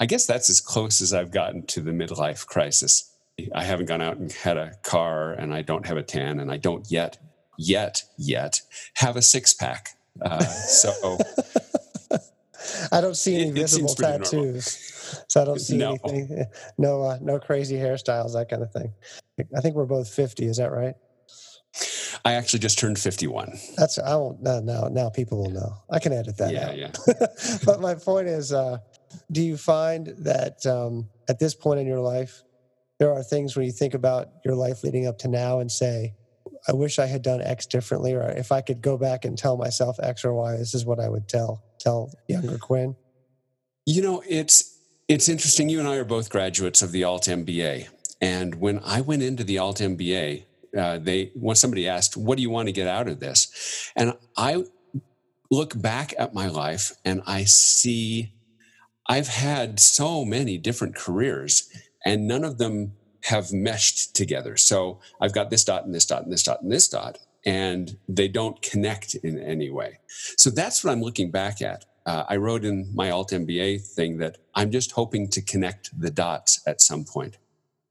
I 0.00 0.06
guess 0.06 0.24
that's 0.24 0.48
as 0.48 0.60
close 0.60 1.02
as 1.02 1.12
I've 1.12 1.32
gotten 1.32 1.66
to 1.66 1.82
the 1.82 1.90
midlife 1.90 2.46
crisis. 2.46 3.12
I 3.54 3.64
haven't 3.64 3.86
gone 3.86 4.02
out 4.02 4.16
and 4.16 4.30
had 4.32 4.56
a 4.56 4.74
car, 4.82 5.32
and 5.32 5.54
I 5.54 5.62
don't 5.62 5.86
have 5.86 5.96
a 5.96 6.02
tan, 6.02 6.40
and 6.40 6.50
I 6.50 6.56
don't 6.56 6.90
yet, 6.90 7.18
yet, 7.56 8.02
yet 8.16 8.60
have 8.94 9.16
a 9.16 9.22
six 9.22 9.54
pack. 9.54 9.90
Uh, 10.20 10.40
so 10.44 11.18
I 12.92 13.00
don't 13.00 13.16
see 13.16 13.36
any 13.36 13.44
It- 13.44 13.50
it 13.50 13.60
visible 13.60 13.94
normal. 13.98 14.18
tattoos, 14.20 15.22
so 15.28 15.42
I 15.42 15.44
don't 15.44 15.60
see 15.60 15.76
No. 15.76 15.96
anything. 16.08 16.44
No, 16.78 17.02
uh, 17.02 17.18
no 17.20 17.38
crazy 17.38 17.76
hairstyles, 17.76 18.32
that 18.34 18.48
kind 18.48 18.62
of 18.62 18.72
thing. 18.72 18.92
I 19.56 19.60
think 19.60 19.76
we're 19.76 19.86
both 19.86 20.08
fifty. 20.08 20.46
Is 20.46 20.56
that 20.56 20.72
right? 20.72 20.94
I 22.24 22.32
actually 22.32 22.58
just 22.60 22.78
turned 22.78 22.98
51. 22.98 23.52
That's 23.76 23.98
I 23.98 24.16
won't. 24.16 24.42
No, 24.42 24.58
now 24.58 24.88
now 24.88 25.10
people 25.10 25.38
will 25.38 25.50
know. 25.50 25.74
I 25.90 25.98
can 26.00 26.12
edit 26.12 26.36
that 26.38 26.52
Yeah, 26.52 26.68
out. 26.70 26.76
yeah. 26.78 26.90
but 27.64 27.80
my 27.80 27.94
point 27.94 28.26
is, 28.26 28.52
uh, 28.52 28.78
do 29.30 29.40
you 29.42 29.56
find 29.56 30.08
that 30.18 30.64
um, 30.66 31.08
at 31.28 31.38
this 31.38 31.54
point 31.54 31.78
in 31.78 31.86
your 31.86 32.00
life, 32.00 32.42
there 32.98 33.12
are 33.12 33.22
things 33.22 33.56
where 33.56 33.64
you 33.64 33.72
think 33.72 33.94
about 33.94 34.28
your 34.44 34.54
life 34.54 34.82
leading 34.82 35.06
up 35.06 35.18
to 35.18 35.28
now 35.28 35.60
and 35.60 35.70
say, 35.70 36.14
I 36.66 36.72
wish 36.72 36.98
I 36.98 37.06
had 37.06 37.22
done 37.22 37.40
X 37.40 37.66
differently, 37.66 38.14
or 38.14 38.28
if 38.30 38.50
I 38.52 38.60
could 38.60 38.82
go 38.82 38.96
back 38.96 39.24
and 39.24 39.38
tell 39.38 39.56
myself 39.56 39.98
X 40.02 40.24
or 40.24 40.34
Y, 40.34 40.56
this 40.56 40.74
is 40.74 40.84
what 40.84 40.98
I 40.98 41.08
would 41.08 41.28
tell 41.28 41.62
tell 41.78 42.12
younger 42.26 42.58
Kwin. 42.58 42.96
You 43.86 44.02
know, 44.02 44.22
it's 44.28 44.78
it's 45.06 45.28
interesting. 45.28 45.68
You 45.68 45.78
and 45.78 45.88
I 45.88 45.96
are 45.96 46.04
both 46.04 46.30
graduates 46.30 46.82
of 46.82 46.92
the 46.92 47.04
Alt 47.04 47.24
MBA, 47.24 47.88
and 48.20 48.56
when 48.56 48.80
I 48.84 49.00
went 49.00 49.22
into 49.22 49.44
the 49.44 49.58
Alt 49.58 49.78
MBA, 49.78 50.44
uh, 50.76 50.98
they 50.98 51.30
when 51.34 51.56
somebody 51.56 51.88
asked, 51.88 52.16
"What 52.16 52.36
do 52.36 52.42
you 52.42 52.50
want 52.50 52.66
to 52.66 52.72
get 52.72 52.88
out 52.88 53.08
of 53.08 53.20
this?" 53.20 53.92
and 53.96 54.14
I 54.36 54.64
look 55.50 55.80
back 55.80 56.12
at 56.18 56.34
my 56.34 56.48
life 56.48 56.92
and 57.04 57.22
I 57.26 57.44
see 57.44 58.32
I've 59.08 59.28
had 59.28 59.80
so 59.80 60.24
many 60.24 60.58
different 60.58 60.94
careers, 60.94 61.70
and 62.08 62.26
none 62.26 62.42
of 62.42 62.56
them 62.56 62.94
have 63.24 63.52
meshed 63.52 64.16
together. 64.16 64.56
So 64.56 64.98
I've 65.20 65.34
got 65.34 65.50
this 65.50 65.62
dot 65.62 65.84
and 65.84 65.94
this 65.94 66.06
dot 66.06 66.22
and 66.22 66.32
this 66.32 66.42
dot 66.42 66.62
and 66.62 66.72
this 66.72 66.88
dot, 66.88 67.18
and 67.44 67.98
they 68.08 68.28
don't 68.28 68.62
connect 68.62 69.14
in 69.16 69.38
any 69.38 69.68
way. 69.68 69.98
So 70.38 70.48
that's 70.48 70.82
what 70.82 70.90
I'm 70.90 71.02
looking 71.02 71.30
back 71.30 71.60
at. 71.60 71.84
Uh, 72.06 72.24
I 72.26 72.36
wrote 72.36 72.64
in 72.64 72.90
my 72.94 73.10
Alt 73.10 73.32
MBA 73.32 73.86
thing 73.94 74.16
that 74.18 74.38
I'm 74.54 74.70
just 74.70 74.92
hoping 74.92 75.28
to 75.28 75.42
connect 75.42 76.00
the 76.00 76.10
dots 76.10 76.62
at 76.66 76.80
some 76.80 77.04
point. 77.04 77.36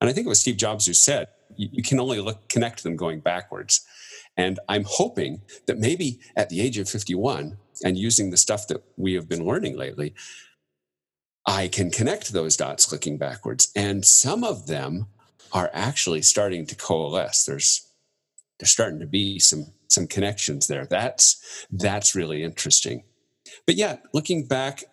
And 0.01 0.09
I 0.09 0.13
think 0.13 0.25
it 0.25 0.29
was 0.29 0.41
Steve 0.41 0.57
Jobs 0.57 0.87
who 0.87 0.93
said, 0.93 1.27
you, 1.55 1.69
you 1.71 1.83
can 1.83 1.99
only 1.99 2.19
look, 2.19 2.49
connect 2.49 2.81
them 2.81 2.95
going 2.95 3.19
backwards. 3.19 3.85
And 4.35 4.59
I'm 4.67 4.85
hoping 4.87 5.41
that 5.67 5.77
maybe 5.77 6.19
at 6.35 6.49
the 6.49 6.61
age 6.61 6.79
of 6.79 6.89
51 6.89 7.57
and 7.83 7.97
using 7.97 8.31
the 8.31 8.37
stuff 8.37 8.67
that 8.69 8.83
we 8.95 9.13
have 9.13 9.29
been 9.29 9.45
learning 9.45 9.77
lately, 9.77 10.15
I 11.47 11.69
can 11.69 11.89
connect 11.89 12.33
those 12.33 12.57
dots 12.57 12.91
looking 12.91 13.17
backwards. 13.17 13.71
And 13.73 14.05
some 14.05 14.43
of 14.43 14.67
them 14.67 15.07
are 15.53 15.71
actually 15.73 16.21
starting 16.21 16.65
to 16.67 16.75
coalesce. 16.75 17.45
There's 17.45 17.89
there's 18.59 18.71
starting 18.71 18.99
to 18.99 19.07
be 19.07 19.39
some 19.39 19.67
some 19.87 20.07
connections 20.07 20.67
there. 20.67 20.85
That's 20.85 21.65
that's 21.71 22.13
really 22.13 22.43
interesting. 22.43 23.03
But 23.65 23.75
yeah, 23.75 23.97
looking 24.13 24.45
back, 24.45 24.83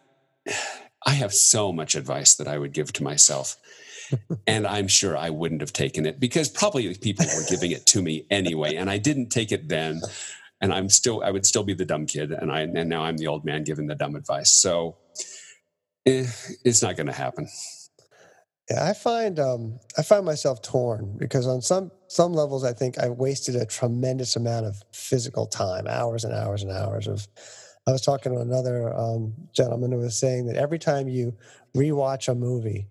I 1.07 1.11
have 1.11 1.35
so 1.35 1.73
much 1.73 1.97
advice 1.97 2.35
that 2.37 2.49
I 2.49 2.57
would 2.57 2.73
give 2.73 2.93
to 2.95 3.03
myself. 3.03 3.57
and 4.47 4.67
I'm 4.67 4.89
sure 4.89 5.17
I 5.17 5.31
wouldn't 5.31 5.61
have 5.61 5.73
taken 5.73 6.07
it 6.07 6.21
because 6.21 6.49
probably 6.49 6.95
people 6.95 7.27
were 7.27 7.45
giving 7.49 7.73
it 7.73 7.85
to 7.87 8.03
me 8.03 8.27
anyway. 8.31 8.77
And 8.77 8.89
I 8.89 8.99
didn't 8.99 9.31
take 9.31 9.51
it 9.51 9.69
then. 9.69 10.01
And 10.61 10.73
I'm 10.73 10.89
still, 10.89 11.23
I 11.23 11.31
would 11.31 11.45
still 11.45 11.65
be 11.65 11.75
the 11.75 11.85
dumb 11.85 12.07
kid. 12.07 12.31
And 12.31 12.51
I, 12.51 12.61
and 12.61 12.89
now 12.89 13.03
I'm 13.03 13.17
the 13.17 13.27
old 13.27 13.45
man 13.45 13.65
giving 13.65 13.87
the 13.87 13.95
dumb 13.95 14.15
advice. 14.15 14.51
So 14.51 14.97
eh, 16.07 16.27
it's 16.65 16.83
not 16.83 16.97
going 16.97 17.07
to 17.07 17.13
happen. 17.13 17.49
Yeah, 18.71 18.89
I 18.89 18.95
find 18.95 19.39
um, 19.39 19.79
I 19.99 20.03
find 20.03 20.25
myself 20.25 20.63
torn 20.63 21.17
because 21.19 21.47
on 21.47 21.61
some 21.61 21.91
some 22.09 22.33
levels, 22.33 22.65
I 22.65 22.73
think 22.73 22.99
I 22.99 23.11
wasted 23.11 23.57
a 23.57 23.67
tremendous 23.67 24.37
amount 24.37 24.67
of 24.67 24.83
physical 24.93 25.47
time, 25.47 25.87
hours 25.87 26.25
and 26.25 26.35
hours 26.35 26.63
and 26.63 26.73
hours 26.73 27.07
of. 27.07 27.27
I 27.87 27.93
was 27.93 28.01
talking 28.01 28.33
to 28.33 28.41
another 28.41 28.95
um, 28.95 29.35
gentleman 29.53 29.93
who 29.93 29.99
was 29.99 30.19
saying 30.19 30.47
that 30.47 30.57
every 30.57 30.79
time 30.79 31.07
you 31.07 31.37
rewatch 31.77 32.29
a 32.29 32.35
movie 32.35 32.87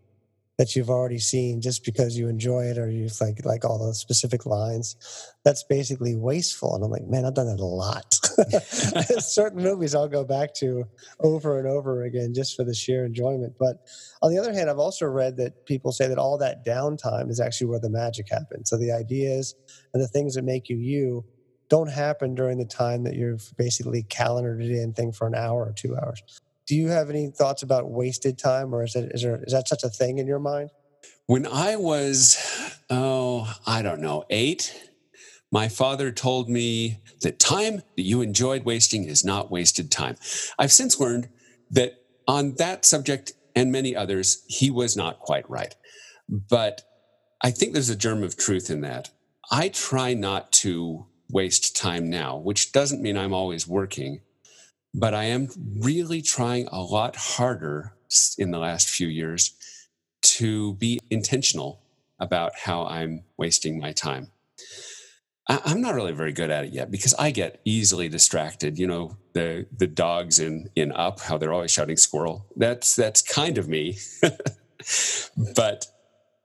that 0.60 0.76
you've 0.76 0.92
already 0.92 1.18
seen, 1.18 1.62
just 1.62 1.84
because 1.84 2.16
you 2.16 2.28
enjoy 2.28 2.66
it 2.66 2.78
or 2.78 2.88
you 2.88 3.10
like 3.20 3.44
like 3.44 3.66
all 3.66 3.84
the 3.84 3.96
specific 3.96 4.46
lines, 4.46 4.96
that's 5.44 5.64
basically 5.64 6.16
wasteful. 6.16 6.76
And 6.76 6.84
I'm 6.84 6.92
like, 6.92 7.08
man, 7.08 7.26
I've 7.26 7.34
done 7.34 7.48
that 7.48 7.60
a 7.60 7.66
lot. 7.66 8.20
Certain 9.20 9.62
movies 9.62 9.96
I'll 9.96 10.08
go 10.08 10.24
back 10.24 10.54
to 10.56 10.86
over 11.20 11.60
and 11.60 11.68
over 11.68 12.04
again 12.04 12.34
just 12.34 12.56
for 12.56 12.64
the 12.64 12.74
sheer 12.74 13.06
enjoyment, 13.06 13.54
but 13.60 13.88
on 14.22 14.32
the 14.32 14.40
other 14.40 14.54
hand, 14.54 14.70
I've 14.70 14.80
also 14.80 15.06
read 15.06 15.38
that 15.38 15.66
people 15.66 15.92
say 15.92 16.08
that 16.08 16.18
all 16.18 16.38
that 16.38 16.66
downtime 16.66 17.30
is 17.30 17.40
actually 17.40 17.68
where 17.68 17.80
the 17.80 17.90
magic 17.90 18.28
happens. 18.30 18.70
So 18.70 18.78
the 18.78 18.92
ideas 18.92 19.56
and 19.94 20.02
the 20.02 20.08
things 20.08 20.36
that 20.36 20.44
make 20.44 20.70
you 20.70 20.78
you 20.78 21.26
don't 21.70 21.90
happen 21.90 22.36
during 22.36 22.58
the 22.58 22.66
time 22.66 23.04
that 23.04 23.16
you've 23.16 23.52
basically 23.58 24.04
calendared 24.04 24.62
it 24.62 24.72
in 24.72 24.94
thing 24.94 25.12
for 25.12 25.28
an 25.28 25.36
hour 25.36 25.66
or 25.66 25.74
two 25.76 25.96
hours. 25.98 26.22
Do 26.66 26.76
you 26.76 26.88
have 26.90 27.10
any 27.10 27.30
thoughts 27.30 27.64
about 27.64 27.90
wasted 27.90 28.38
time, 28.38 28.74
or 28.74 28.84
is 28.84 28.96
it 28.96 29.12
is 29.14 29.24
there 29.24 29.44
is 29.44 29.54
that 29.54 29.68
such 29.68 29.84
a 29.84 29.90
thing 29.90 30.18
in 30.20 30.28
your 30.28 30.40
mind? 30.40 30.70
When 31.26 31.48
I 31.48 31.76
was, 31.78 32.38
oh, 32.90 33.54
I 33.66 33.82
don't 33.82 34.02
know, 34.02 34.24
eight, 34.30 34.93
my 35.54 35.70
father 35.70 36.12
told 36.12 36.50
me 36.50 36.98
that 37.22 37.38
time 37.38 37.84
that 37.96 38.02
you 38.02 38.22
enjoyed 38.22 38.66
wasting 38.66 39.04
is 39.04 39.24
not 39.24 39.52
wasted 39.52 39.92
time. 39.92 40.16
I've 40.58 40.72
since 40.72 41.00
learned 41.00 41.30
that 41.70 41.94
on 42.28 42.56
that 42.56 42.86
subject 42.86 43.34
and 43.56 43.72
many 43.72 43.96
others, 43.96 44.44
he 44.48 44.72
was 44.72 44.98
not 44.98 45.20
quite 45.20 45.48
right. 45.48 45.76
But 46.28 46.82
I 47.40 47.52
think 47.52 47.74
there's 47.74 47.92
a 47.92 47.96
germ 47.96 48.24
of 48.24 48.36
truth 48.36 48.72
in 48.72 48.82
that. 48.82 49.12
I 49.52 49.70
try 49.70 50.16
not 50.16 50.52
to 50.64 51.06
waste 51.30 51.78
time 51.78 52.10
now, 52.10 52.36
which 52.38 52.72
doesn't 52.72 53.04
mean 53.04 53.16
I'm 53.16 53.34
always 53.34 53.68
working, 53.68 54.22
but 54.92 55.14
I 55.14 55.26
am 55.26 55.50
really 55.80 56.24
trying 56.24 56.68
a 56.72 56.82
lot 56.82 57.16
harder 57.16 57.94
in 58.40 58.50
the 58.50 58.60
last 58.60 58.90
few 58.90 59.08
years 59.08 59.54
to 60.24 60.74
be 60.74 61.00
intentional 61.12 61.84
about 62.20 62.54
how 62.58 62.88
I'm 62.88 63.26
wasting 63.38 63.80
my 63.80 63.92
time. 63.92 64.32
I'm 65.48 65.82
not 65.82 65.96
really 65.96 66.14
very 66.14 66.32
good 66.32 66.50
at 66.50 66.66
it 66.66 66.74
yet 66.74 66.90
because 66.90 67.14
I 67.16 67.32
get 67.32 67.60
easily 67.66 68.08
distracted. 68.08 68.80
You 68.80 68.88
know, 68.88 69.18
the 69.34 69.66
the 69.78 69.88
dogs 69.88 70.40
in 70.40 70.70
in 70.76 70.92
Up, 70.94 71.20
how 71.20 71.38
they're 71.38 71.54
always 71.54 71.72
shouting 71.72 71.98
squirrel. 71.98 72.48
That's 72.56 72.96
that's 72.96 73.22
kind 73.22 73.58
of 73.58 73.68
me. 73.68 73.98
but 75.56 75.88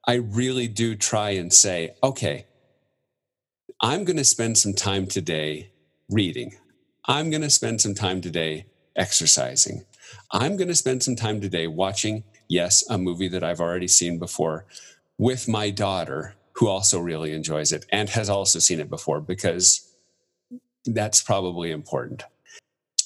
I 0.06 0.14
really 0.14 0.68
do 0.68 0.96
try 0.96 1.30
and 1.30 1.52
say, 1.52 1.94
okay, 2.02 2.46
I'm 3.80 4.04
going 4.04 4.16
to 4.16 4.24
spend 4.24 4.58
some 4.58 4.74
time 4.74 5.06
today 5.06 5.70
reading. 6.08 6.56
I'm 7.06 7.30
going 7.30 7.42
to 7.42 7.50
spend 7.50 7.80
some 7.80 7.94
time 7.94 8.20
today 8.20 8.66
exercising. 8.96 9.84
I'm 10.32 10.56
going 10.56 10.68
to 10.68 10.74
spend 10.74 11.02
some 11.02 11.14
time 11.14 11.40
today 11.40 11.66
watching, 11.66 12.24
yes, 12.48 12.82
a 12.90 12.98
movie 12.98 13.28
that 13.28 13.44
I've 13.44 13.60
already 13.60 13.86
seen 13.86 14.18
before 14.18 14.66
with 15.18 15.46
my 15.46 15.70
daughter, 15.70 16.34
who 16.58 16.68
also 16.68 16.98
really 17.00 17.32
enjoys 17.32 17.72
it 17.72 17.86
and 17.90 18.10
has 18.10 18.28
also 18.28 18.58
seen 18.58 18.80
it 18.80 18.90
before 18.90 19.20
because 19.20 19.94
that's 20.84 21.22
probably 21.22 21.70
important. 21.70 22.24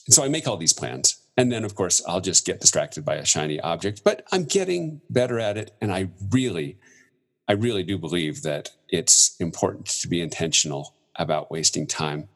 So 0.09 0.25
I 0.25 0.28
make 0.28 0.47
all 0.47 0.56
these 0.56 0.73
plans. 0.73 1.16
And 1.37 1.50
then, 1.50 1.64
of 1.64 1.75
course, 1.75 2.02
I'll 2.06 2.21
just 2.21 2.44
get 2.44 2.61
distracted 2.61 3.04
by 3.04 3.14
a 3.14 3.25
shiny 3.25 3.59
object, 3.61 4.02
but 4.04 4.26
I'm 4.32 4.44
getting 4.44 5.00
better 5.09 5.38
at 5.38 5.56
it. 5.56 5.75
And 5.80 5.90
I 5.90 6.11
really, 6.30 6.78
I 7.49 7.52
really 7.52 7.82
do 7.82 7.97
believe 7.97 8.42
that 8.42 8.71
it's 8.88 9.35
important 9.40 9.87
to 9.87 10.09
be 10.09 10.21
intentional 10.21 10.94
about 11.16 11.50
wasting 11.50 11.87
time 11.87 12.28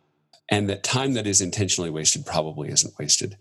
and 0.48 0.68
that 0.68 0.82
time 0.82 1.14
that 1.14 1.26
is 1.26 1.40
intentionally 1.40 1.90
wasted 1.90 2.24
probably 2.24 2.68
isn't 2.68 2.98
wasted 2.98 3.36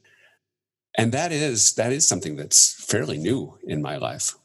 and 0.98 1.12
that 1.12 1.32
is 1.32 1.74
that 1.76 1.92
is 1.92 2.08
something 2.08 2.36
that's 2.36 2.74
fairly 2.86 3.18
new 3.18 3.58
in 3.64 3.82
my 3.82 3.98
life 3.98 4.36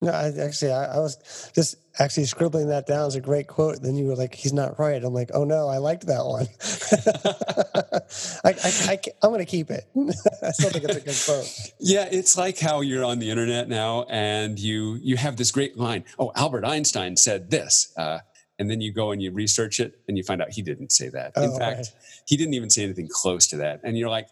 No, 0.00 0.12
I 0.12 0.28
actually 0.40 0.70
I, 0.72 0.94
I 0.94 0.98
was 0.98 1.50
just 1.54 1.74
actually 1.98 2.26
scribbling 2.26 2.68
that 2.68 2.86
down 2.86 3.06
as 3.06 3.16
a 3.16 3.20
great 3.20 3.48
quote. 3.48 3.82
Then 3.82 3.96
you 3.96 4.06
were 4.06 4.14
like, 4.14 4.32
"He's 4.34 4.52
not 4.52 4.78
right." 4.78 5.02
I'm 5.02 5.12
like, 5.12 5.30
"Oh 5.34 5.42
no, 5.44 5.66
I 5.68 5.78
liked 5.78 6.06
that 6.06 6.24
one." 6.24 6.46
I, 8.44 8.50
I, 8.64 8.92
I, 8.92 9.26
am 9.26 9.30
going 9.32 9.38
to 9.40 9.44
keep 9.44 9.70
it. 9.70 9.84
I 10.42 10.50
still 10.52 10.70
think 10.70 10.84
it's 10.84 10.96
a 10.96 11.00
good 11.00 11.16
quote. 11.24 11.72
yeah 11.80 12.08
it's 12.10 12.36
like 12.36 12.58
how 12.58 12.80
you're 12.80 13.04
on 13.04 13.18
the 13.18 13.30
internet 13.30 13.68
now 13.68 14.04
and 14.08 14.58
you 14.58 14.98
you 15.02 15.16
have 15.16 15.36
this 15.36 15.50
great 15.50 15.76
line 15.76 16.04
oh 16.18 16.32
albert 16.34 16.64
einstein 16.64 17.16
said 17.16 17.50
this 17.50 17.92
uh, 17.96 18.18
and 18.58 18.70
then 18.70 18.80
you 18.80 18.92
go 18.92 19.10
and 19.12 19.22
you 19.22 19.30
research 19.32 19.80
it 19.80 20.00
and 20.08 20.16
you 20.16 20.24
find 20.24 20.40
out 20.42 20.50
he 20.50 20.62
didn't 20.62 20.90
say 20.92 21.08
that 21.08 21.32
in 21.36 21.44
Oh, 21.44 21.58
fact 21.58 21.76
right. 21.76 21.86
he 22.26 22.36
didn't 22.36 22.54
even 22.54 22.70
say 22.70 22.84
anything 22.84 23.08
close 23.10 23.46
to 23.48 23.56
that 23.58 23.80
and 23.84 23.96
you're 23.98 24.08
like 24.10 24.28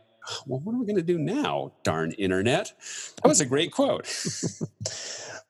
well 0.47 0.61
what 0.61 0.75
are 0.75 0.79
we 0.79 0.87
going 0.87 0.97
to 0.97 1.03
do 1.03 1.19
now 1.19 1.73
darn 1.85 2.13
internet 2.13 2.73
that 3.23 3.29
was 3.29 3.41
a 3.41 3.47
great 3.47 3.73
quote 3.73 4.07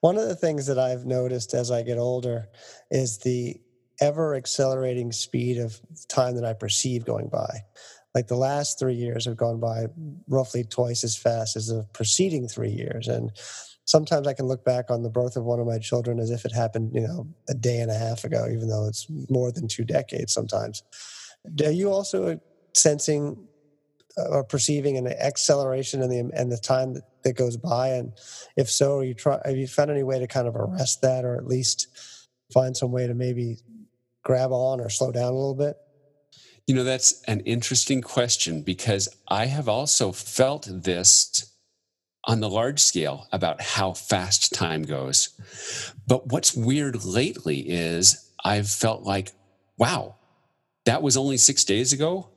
One 0.00 0.18
of 0.18 0.28
the 0.28 0.36
things 0.36 0.66
that 0.66 0.78
I've 0.78 1.06
noticed 1.06 1.54
as 1.54 1.70
I 1.70 1.82
get 1.82 1.98
older 1.98 2.48
is 2.90 3.18
the 3.18 3.60
ever 4.00 4.34
accelerating 4.34 5.10
speed 5.10 5.58
of 5.58 5.80
time 6.08 6.36
that 6.36 6.44
I 6.44 6.52
perceive 6.52 7.04
going 7.04 7.28
by. 7.28 7.62
Like 8.14 8.28
the 8.28 8.36
last 8.36 8.78
three 8.78 8.94
years 8.94 9.24
have 9.24 9.36
gone 9.36 9.58
by 9.58 9.86
roughly 10.28 10.64
twice 10.64 11.02
as 11.02 11.16
fast 11.16 11.56
as 11.56 11.68
the 11.68 11.86
preceding 11.92 12.46
three 12.46 12.70
years. 12.70 13.08
And 13.08 13.30
sometimes 13.84 14.26
I 14.26 14.34
can 14.34 14.46
look 14.46 14.64
back 14.64 14.90
on 14.90 15.02
the 15.02 15.10
birth 15.10 15.36
of 15.36 15.44
one 15.44 15.60
of 15.60 15.66
my 15.66 15.78
children 15.78 16.18
as 16.18 16.30
if 16.30 16.44
it 16.44 16.52
happened, 16.52 16.92
you 16.94 17.00
know, 17.00 17.26
a 17.48 17.54
day 17.54 17.80
and 17.80 17.90
a 17.90 17.98
half 17.98 18.24
ago, 18.24 18.46
even 18.48 18.68
though 18.68 18.86
it's 18.86 19.06
more 19.28 19.50
than 19.50 19.66
two 19.66 19.84
decades 19.84 20.32
sometimes. 20.32 20.82
Are 21.64 21.70
you 21.70 21.90
also 21.90 22.38
sensing 22.74 23.48
uh, 24.18 24.28
or 24.28 24.44
perceiving 24.44 24.96
an 24.96 25.06
acceleration 25.06 26.02
in 26.02 26.10
the 26.10 26.30
and 26.34 26.50
the 26.50 26.58
time 26.58 26.94
that, 26.94 27.04
that 27.24 27.36
goes 27.36 27.56
by? 27.56 27.88
And 27.88 28.12
if 28.56 28.70
so, 28.70 28.98
are 28.98 29.04
you 29.04 29.14
try 29.14 29.40
have 29.44 29.56
you 29.56 29.66
found 29.66 29.90
any 29.90 30.02
way 30.02 30.18
to 30.18 30.26
kind 30.26 30.48
of 30.48 30.56
arrest 30.56 31.02
that, 31.02 31.24
or 31.24 31.36
at 31.36 31.46
least 31.46 31.88
find 32.52 32.76
some 32.76 32.92
way 32.92 33.06
to 33.06 33.14
maybe 33.14 33.58
grab 34.24 34.52
on 34.52 34.80
or 34.80 34.88
slow 34.88 35.12
down 35.12 35.32
a 35.32 35.36
little 35.36 35.54
bit? 35.54 35.76
You 36.66 36.74
know, 36.74 36.84
that's 36.84 37.22
an 37.28 37.40
interesting 37.40 38.02
question 38.02 38.62
because 38.62 39.08
I 39.28 39.46
have 39.46 39.68
also 39.68 40.10
felt 40.10 40.68
this 40.68 41.52
on 42.24 42.40
the 42.40 42.50
large 42.50 42.80
scale 42.80 43.28
about 43.30 43.60
how 43.62 43.92
fast 43.92 44.52
time 44.52 44.82
goes. 44.82 45.30
But 46.08 46.26
what's 46.32 46.56
weird 46.56 47.04
lately 47.04 47.60
is 47.60 48.30
I've 48.44 48.68
felt 48.68 49.04
like, 49.04 49.30
wow, 49.78 50.16
that 50.86 51.02
was 51.02 51.16
only 51.16 51.36
six 51.36 51.64
days 51.64 51.92
ago 51.92 52.30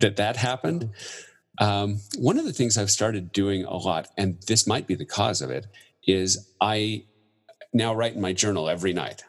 that 0.00 0.16
that 0.16 0.36
happened. 0.36 0.90
Um, 1.58 2.00
one 2.18 2.38
of 2.38 2.44
the 2.44 2.52
things 2.52 2.78
I've 2.78 2.90
started 2.90 3.32
doing 3.32 3.64
a 3.64 3.76
lot, 3.76 4.08
and 4.16 4.42
this 4.46 4.66
might 4.66 4.86
be 4.86 4.94
the 4.94 5.04
cause 5.04 5.42
of 5.42 5.50
it, 5.50 5.66
is 6.06 6.50
I 6.60 7.04
now 7.72 7.94
write 7.94 8.14
in 8.14 8.20
my 8.20 8.32
journal 8.32 8.68
every 8.68 8.92
night 8.92 9.24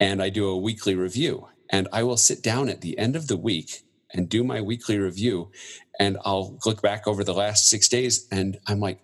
and 0.00 0.22
I 0.22 0.30
do 0.30 0.48
a 0.48 0.56
weekly 0.56 0.94
review. 0.94 1.48
And 1.70 1.86
I 1.92 2.02
will 2.02 2.16
sit 2.16 2.42
down 2.42 2.68
at 2.68 2.80
the 2.80 2.98
end 2.98 3.14
of 3.14 3.28
the 3.28 3.36
week 3.36 3.84
and 4.12 4.28
do 4.28 4.42
my 4.42 4.60
weekly 4.60 4.98
review 4.98 5.52
and 6.00 6.16
I'll 6.24 6.58
look 6.66 6.82
back 6.82 7.06
over 7.06 7.22
the 7.22 7.34
last 7.34 7.68
six 7.68 7.88
days 7.88 8.26
and 8.32 8.58
I'm 8.66 8.80
like, 8.80 9.00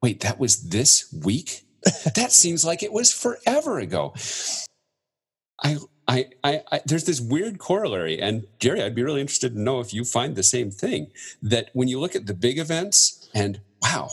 wait, 0.00 0.20
that 0.20 0.38
was 0.38 0.68
this 0.70 1.12
week? 1.24 1.64
that 2.14 2.32
seems 2.32 2.64
like 2.64 2.82
it 2.82 2.92
was 2.92 3.12
forever 3.12 3.78
ago. 3.78 4.14
I, 5.62 5.76
I, 6.08 6.26
I, 6.44 6.62
I, 6.70 6.80
there's 6.84 7.04
this 7.04 7.20
weird 7.20 7.58
corollary, 7.58 8.20
and 8.20 8.46
Jerry, 8.58 8.82
I'd 8.82 8.94
be 8.94 9.02
really 9.02 9.20
interested 9.20 9.54
to 9.54 9.60
know 9.60 9.80
if 9.80 9.92
you 9.92 10.04
find 10.04 10.36
the 10.36 10.42
same 10.42 10.70
thing. 10.70 11.08
That 11.42 11.70
when 11.72 11.88
you 11.88 11.98
look 11.98 12.14
at 12.14 12.26
the 12.26 12.34
big 12.34 12.58
events, 12.58 13.28
and 13.34 13.60
wow, 13.82 14.10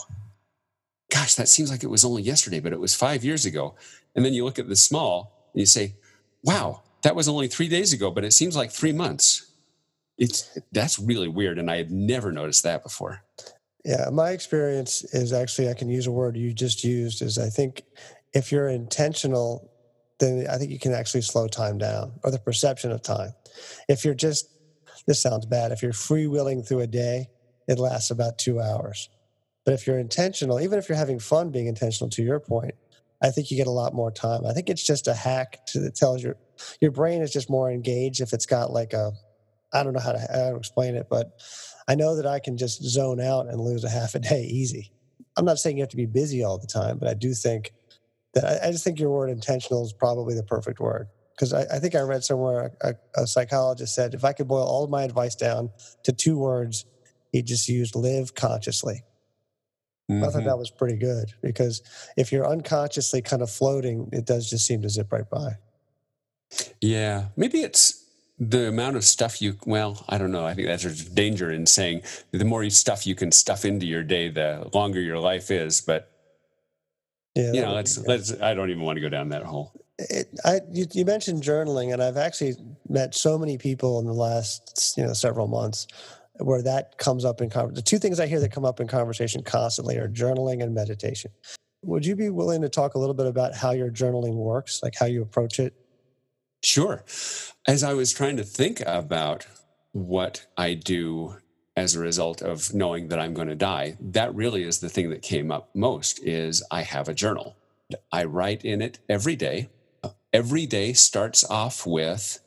gosh, 1.11 1.35
that 1.35 1.49
seems 1.49 1.69
like 1.69 1.83
it 1.83 1.89
was 1.89 2.03
only 2.03 2.23
yesterday, 2.23 2.59
but 2.59 2.73
it 2.73 2.79
was 2.79 2.95
five 2.95 3.23
years 3.23 3.45
ago. 3.45 3.75
And 4.15 4.25
then 4.25 4.33
you 4.33 4.43
look 4.43 4.59
at 4.59 4.69
the 4.69 4.75
small, 4.75 5.49
and 5.53 5.59
you 5.59 5.65
say, 5.65 5.95
wow, 6.43 6.81
that 7.03 7.15
was 7.15 7.27
only 7.27 7.47
three 7.47 7.69
days 7.69 7.93
ago, 7.93 8.09
but 8.09 8.23
it 8.23 8.33
seems 8.33 8.55
like 8.55 8.71
three 8.71 8.93
months 8.93 9.53
it's 10.17 10.57
that's 10.71 10.99
really 10.99 11.27
weird 11.27 11.57
and 11.57 11.69
i 11.69 11.77
had 11.77 11.91
never 11.91 12.31
noticed 12.31 12.63
that 12.63 12.83
before 12.83 13.21
yeah 13.83 14.09
my 14.11 14.29
experience 14.31 15.03
is 15.13 15.33
actually 15.33 15.69
i 15.69 15.73
can 15.73 15.89
use 15.89 16.07
a 16.07 16.11
word 16.11 16.37
you 16.37 16.53
just 16.53 16.83
used 16.83 17.21
is 17.21 17.37
i 17.37 17.49
think 17.49 17.83
if 18.33 18.51
you're 18.51 18.69
intentional 18.69 19.69
then 20.19 20.45
i 20.49 20.57
think 20.57 20.71
you 20.71 20.79
can 20.79 20.93
actually 20.93 21.21
slow 21.21 21.47
time 21.47 21.77
down 21.77 22.13
or 22.23 22.31
the 22.31 22.39
perception 22.39 22.91
of 22.91 23.01
time. 23.01 23.31
If 23.87 24.05
you're 24.05 24.13
just 24.13 24.49
this 25.07 25.21
sounds 25.21 25.45
bad 25.45 25.71
if 25.71 25.81
you're 25.81 25.91
freewheeling 25.91 26.67
through 26.67 26.81
a 26.81 26.87
day 26.87 27.27
it 27.67 27.79
lasts 27.79 28.11
about 28.11 28.37
two 28.37 28.59
hours. 28.59 29.09
But 29.65 29.73
if 29.73 29.87
you're 29.87 29.99
intentional 29.99 30.59
even 30.59 30.79
if 30.79 30.89
you're 30.89 30.97
having 30.97 31.19
fun 31.19 31.51
being 31.51 31.67
intentional 31.67 32.09
to 32.11 32.23
your 32.23 32.39
point 32.39 32.75
i 33.21 33.29
think 33.29 33.49
you 33.49 33.57
get 33.57 33.67
a 33.67 33.71
lot 33.71 33.93
more 33.93 34.11
time. 34.11 34.45
I 34.45 34.53
think 34.53 34.69
it's 34.69 34.85
just 34.85 35.07
a 35.07 35.13
hack 35.13 35.65
to, 35.67 35.79
that 35.79 35.95
tells 35.95 36.21
your 36.21 36.35
your 36.81 36.91
brain 36.91 37.21
is 37.21 37.31
just 37.31 37.49
more 37.49 37.71
engaged 37.71 38.21
if 38.21 38.33
it's 38.33 38.45
got 38.45 38.71
like 38.71 38.93
a 38.93 39.13
I 39.73 39.83
don't 39.83 39.93
know 39.93 39.99
how 39.99 40.11
to, 40.11 40.19
how 40.19 40.51
to 40.51 40.55
explain 40.55 40.95
it, 40.95 41.07
but 41.09 41.31
I 41.87 41.95
know 41.95 42.15
that 42.15 42.27
I 42.27 42.39
can 42.39 42.57
just 42.57 42.83
zone 42.83 43.19
out 43.19 43.47
and 43.47 43.59
lose 43.59 43.83
a 43.83 43.89
half 43.89 44.15
a 44.15 44.19
day 44.19 44.43
easy. 44.43 44.91
I'm 45.35 45.45
not 45.45 45.57
saying 45.57 45.77
you 45.77 45.83
have 45.83 45.89
to 45.89 45.97
be 45.97 46.05
busy 46.05 46.43
all 46.43 46.59
the 46.59 46.67
time, 46.67 46.99
but 46.99 47.07
I 47.07 47.15
do 47.15 47.33
think 47.33 47.73
that 48.33 48.45
I, 48.45 48.67
I 48.67 48.71
just 48.71 48.83
think 48.83 48.99
your 48.99 49.09
word 49.09 49.29
intentional 49.29 49.83
is 49.83 49.93
probably 49.93 50.35
the 50.35 50.43
perfect 50.43 50.79
word. 50.79 51.07
Because 51.35 51.53
I, 51.53 51.61
I, 51.63 51.79
think 51.79 51.95
I 51.95 52.01
read 52.01 52.23
somewhere 52.23 52.73
a, 52.81 52.93
a, 53.15 53.25
psychologist 53.25 53.95
said 53.95 54.13
if 54.13 54.23
I 54.23 54.33
could 54.33 54.47
boil 54.47 54.63
all 54.63 54.83
of 54.83 54.91
my 54.91 55.03
advice 55.03 55.33
down 55.33 55.71
to 56.03 56.13
two 56.13 56.37
words, 56.37 56.85
he 57.31 57.41
just 57.41 57.67
used 57.67 57.95
live 57.95 58.35
consciously. 58.35 59.01
Mm-hmm. 60.11 60.23
I 60.23 60.27
thought 60.27 60.33
that 60.33 60.45
mm-hmm. 60.45 60.59
was 60.59 60.69
pretty 60.69 60.97
good 60.97 61.33
because 61.41 61.81
if 62.17 62.31
you're 62.31 62.47
unconsciously 62.47 63.23
kind 63.23 63.41
of 63.41 63.49
floating, 63.49 64.09
it 64.11 64.25
does 64.25 64.47
just 64.47 64.67
seem 64.67 64.83
to 64.83 64.89
zip 64.89 65.11
right 65.11 65.27
by. 65.27 65.53
Yeah, 66.81 67.29
maybe 67.35 67.61
it's 67.61 68.03
the 68.39 68.67
amount 68.67 68.95
of 68.95 69.03
stuff 69.03 69.41
you 69.41 69.55
well 69.65 70.03
i 70.09 70.17
don't 70.17 70.31
know 70.31 70.43
i 70.43 70.55
think 70.55 70.67
that's 70.67 70.83
a 70.83 71.09
danger 71.11 71.51
in 71.51 71.67
saying 71.67 72.01
the 72.31 72.43
more 72.43 72.67
stuff 72.69 73.05
you 73.05 73.13
can 73.13 73.31
stuff 73.31 73.63
into 73.63 73.85
your 73.85 74.01
day 74.01 74.27
the 74.27 74.67
longer 74.73 74.99
your 74.99 75.19
life 75.19 75.51
is 75.51 75.81
but 75.81 76.12
yeah 77.35 77.51
you 77.51 77.61
know 77.61 77.73
let's 77.73 77.97
let's 77.99 78.39
i 78.41 78.53
don't 78.53 78.69
even 78.69 78.83
want 78.83 78.97
to 78.97 79.01
go 79.01 79.09
down 79.09 79.29
that 79.29 79.43
hole. 79.43 79.71
It, 79.99 80.27
I, 80.43 80.59
you, 80.71 80.87
you, 80.91 81.05
mentioned 81.05 81.43
journaling 81.43 81.93
and 81.93 82.01
i've 82.01 82.17
actually 82.17 82.55
met 82.89 83.13
so 83.13 83.37
many 83.37 83.57
people 83.57 83.99
in 83.99 84.05
the 84.05 84.13
last 84.13 84.95
you 84.97 85.05
know 85.05 85.13
several 85.13 85.47
months 85.47 85.87
where 86.39 86.63
that 86.63 86.97
comes 86.97 87.25
up 87.25 87.41
in 87.41 87.49
conversation 87.49 87.75
the 87.75 87.81
two 87.81 87.99
things 87.99 88.19
i 88.19 88.25
hear 88.25 88.39
that 88.39 88.51
come 88.51 88.65
up 88.65 88.79
in 88.79 88.87
conversation 88.87 89.43
constantly 89.43 89.97
are 89.97 90.09
journaling 90.09 90.63
and 90.63 90.73
meditation. 90.73 91.31
Would 91.83 92.05
you 92.05 92.15
be 92.15 92.29
willing 92.29 92.61
to 92.61 92.69
talk 92.69 92.95
a 92.95 92.99
little 92.99 93.13
bit 93.13 93.27
about 93.27 93.53
how 93.53 93.71
your 93.71 93.91
journaling 93.91 94.35
works 94.35 94.81
like 94.81 94.95
how 94.97 95.05
you 95.05 95.21
approach 95.21 95.59
it? 95.59 95.73
Sure. 96.63 97.03
As 97.67 97.83
I 97.83 97.93
was 97.93 98.13
trying 98.13 98.37
to 98.37 98.43
think 98.43 98.81
about 98.85 99.45
what 99.91 100.45
I 100.57 100.75
do 100.75 101.35
as 101.75 101.95
a 101.95 101.99
result 101.99 102.41
of 102.41 102.73
knowing 102.73 103.09
that 103.09 103.19
I'm 103.19 103.33
going 103.33 103.47
to 103.47 103.55
die, 103.55 103.97
that 103.99 104.33
really 104.35 104.63
is 104.63 104.79
the 104.79 104.89
thing 104.89 105.09
that 105.09 105.21
came 105.21 105.51
up 105.51 105.69
most 105.73 106.23
is 106.23 106.63
I 106.69 106.83
have 106.83 107.09
a 107.09 107.13
journal. 107.13 107.55
I 108.11 108.25
write 108.25 108.63
in 108.63 108.81
it 108.81 108.99
every 109.09 109.35
day. 109.35 109.69
Every 110.31 110.65
day 110.65 110.93
starts 110.93 111.43
off 111.49 111.85
with 111.85 112.39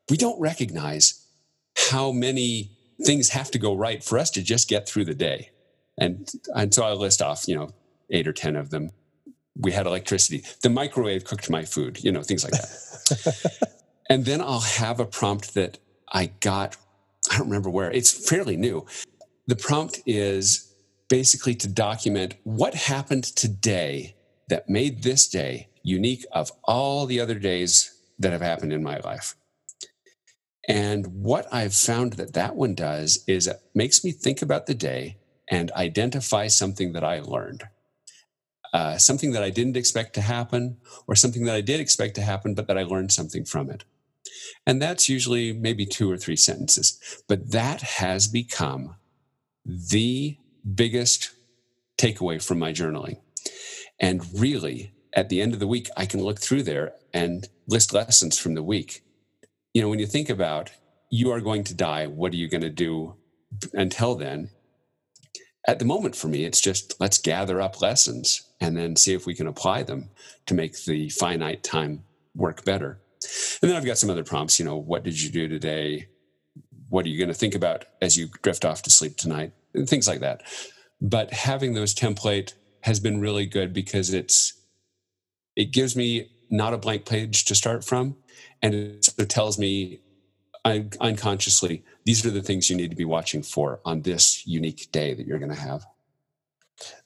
we 0.10 0.18
don't 0.18 0.40
recognize 0.40 1.26
how 1.90 2.12
many 2.12 2.72
things 3.04 3.30
have 3.30 3.52
to 3.52 3.60
go 3.60 3.76
right 3.76 4.04
for 4.04 4.18
us 4.18 4.30
to 4.32 4.42
just 4.44 4.70
get 4.70 4.88
through 4.88 5.06
the 5.06 5.16
day. 5.16 5.50
And, 5.98 6.30
and 6.54 6.74
so 6.74 6.84
I'll 6.84 6.96
list 6.96 7.22
off, 7.22 7.48
you 7.48 7.56
know, 7.56 7.72
eight 8.10 8.28
or 8.28 8.34
10 8.34 8.56
of 8.56 8.70
them. 8.70 8.92
We 9.58 9.72
had 9.72 9.86
electricity. 9.86 10.44
The 10.62 10.70
microwave 10.70 11.26
cooked 11.26 11.50
my 11.50 11.64
food, 11.64 12.04
you 12.04 12.12
know, 12.12 12.22
things 12.22 12.44
like 12.44 12.54
that. 12.54 13.72
and 14.10 14.26
then 14.26 14.42
I'll 14.42 14.60
have 14.60 15.00
a 15.00 15.06
prompt 15.06 15.54
that 15.54 15.80
I 16.12 16.28
got 16.40 16.78
I 17.36 17.40
don't 17.40 17.50
remember 17.50 17.70
where. 17.70 17.92
It's 17.92 18.30
fairly 18.30 18.56
new. 18.56 18.86
The 19.46 19.58
prompt 19.58 20.00
is 20.06 20.74
basically 21.10 21.54
to 21.56 21.68
document 21.68 22.36
what 22.46 22.74
happened 22.74 23.26
today 23.26 24.16
that 24.48 24.70
made 24.70 25.04
this 25.04 25.28
day 25.28 25.68
unique 25.84 26.26
of 26.32 26.50
all 26.64 27.06
the 27.06 27.20
other 27.20 27.38
days 27.38 27.94
that 28.20 28.32
have 28.32 28.42
happened 28.42 28.72
in 28.72 28.82
my 28.82 29.00
life. 29.00 29.36
And 30.66 31.08
what 31.08 31.46
I've 31.54 31.74
found 31.74 32.14
that 32.14 32.34
that 32.36 32.56
one 32.56 32.74
does 32.74 33.22
is 33.28 33.48
it 33.48 33.58
makes 33.74 34.06
me 34.06 34.14
think 34.14 34.42
about 34.42 34.66
the 34.66 34.74
day 34.74 35.18
and 35.52 35.74
identify 35.74 36.48
something 36.48 36.94
that 36.94 37.04
I 37.04 37.20
learned. 37.20 37.66
Uh, 38.74 38.98
something 38.98 39.34
that 39.34 39.44
I 39.44 39.50
didn't 39.50 39.76
expect 39.76 40.14
to 40.14 40.22
happen, 40.22 40.78
or 41.06 41.16
something 41.16 41.44
that 41.46 41.56
I 41.56 41.62
did 41.62 41.82
expect 41.82 42.16
to 42.16 42.22
happen, 42.22 42.56
but 42.56 42.68
that 42.68 42.78
I 42.78 42.84
learned 42.84 43.12
something 43.12 43.44
from 43.44 43.70
it. 43.70 43.84
And 44.66 44.82
that's 44.82 45.10
usually 45.10 45.54
maybe 45.54 45.86
two 45.86 46.12
or 46.12 46.18
three 46.18 46.36
sentences. 46.36 47.00
But 47.28 47.52
that 47.52 47.82
has 47.82 48.28
become 48.28 48.96
the 49.66 50.38
biggest 50.74 51.32
takeaway 51.98 52.44
from 52.44 52.60
my 52.60 52.72
journaling. 52.72 53.18
And 54.00 54.24
really, 54.38 54.94
at 55.14 55.30
the 55.30 55.42
end 55.42 55.54
of 55.54 55.60
the 55.60 55.68
week, 55.68 55.90
I 55.96 56.06
can 56.06 56.22
look 56.22 56.40
through 56.40 56.64
there 56.64 56.94
and 57.14 57.48
list 57.68 57.94
lessons 57.94 58.38
from 58.38 58.54
the 58.54 58.64
week. 58.64 59.04
You 59.74 59.82
know, 59.82 59.90
when 59.90 60.00
you 60.00 60.08
think 60.08 60.30
about 60.30 60.72
you 61.10 61.32
are 61.32 61.42
going 61.42 61.64
to 61.66 61.74
die, 61.74 62.08
what 62.08 62.34
are 62.34 62.38
you 62.38 62.50
going 62.50 62.62
to 62.62 62.70
do 62.70 63.16
until 63.74 64.16
then? 64.16 64.50
At 65.68 65.80
the 65.80 65.86
moment, 65.86 66.16
for 66.16 66.28
me, 66.28 66.46
it's 66.46 66.62
just 66.62 67.00
let's 67.00 67.18
gather 67.18 67.60
up 67.60 67.82
lessons 67.82 68.48
and 68.60 68.78
then 68.78 68.96
see 68.96 69.14
if 69.14 69.26
we 69.26 69.34
can 69.34 69.48
apply 69.48 69.84
them 69.84 70.10
to 70.46 70.54
make 70.54 70.84
the 70.84 71.10
finite 71.10 71.64
time 71.64 72.04
work 72.36 72.64
better. 72.66 73.02
And 73.62 73.70
then 73.70 73.78
I've 73.78 73.86
got 73.86 73.98
some 73.98 74.10
other 74.10 74.24
prompts, 74.24 74.60
you 74.60 74.66
know, 74.66 74.78
what 74.78 75.04
did 75.04 75.22
you 75.22 75.30
do 75.30 75.48
today? 75.48 76.08
What 76.90 77.06
are 77.06 77.10
you 77.10 77.18
going 77.18 77.30
to 77.30 77.34
think 77.34 77.56
about 77.56 77.86
as 78.02 78.18
you 78.18 78.30
drift 78.42 78.66
off 78.66 78.82
to 78.84 78.90
sleep 78.90 79.18
tonight? 79.18 79.54
And 79.74 79.88
things 79.88 80.08
like 80.08 80.22
that. 80.22 80.44
But 81.02 81.34
having 81.34 81.74
those 81.74 81.94
template 81.94 82.54
has 82.82 83.00
been 83.00 83.20
really 83.20 83.46
good 83.46 83.74
because 83.74 84.14
it's 84.14 84.54
it 85.56 85.72
gives 85.72 85.96
me 85.96 86.30
not 86.50 86.74
a 86.74 86.78
blank 86.78 87.06
page 87.06 87.46
to 87.46 87.56
start 87.56 87.84
from 87.84 88.16
and 88.62 88.74
it 88.74 89.06
sort 89.06 89.20
of 89.20 89.28
tells 89.28 89.58
me 89.58 90.02
unconsciously 90.66 91.84
these 92.06 92.26
are 92.26 92.32
the 92.32 92.42
things 92.42 92.70
you 92.70 92.76
need 92.76 92.90
to 92.90 92.96
be 92.96 93.06
watching 93.06 93.42
for 93.42 93.80
on 93.86 94.02
this 94.02 94.46
unique 94.46 94.92
day 94.92 95.14
that 95.14 95.26
you're 95.26 95.40
going 95.40 95.54
to 95.54 95.60
have 95.60 95.86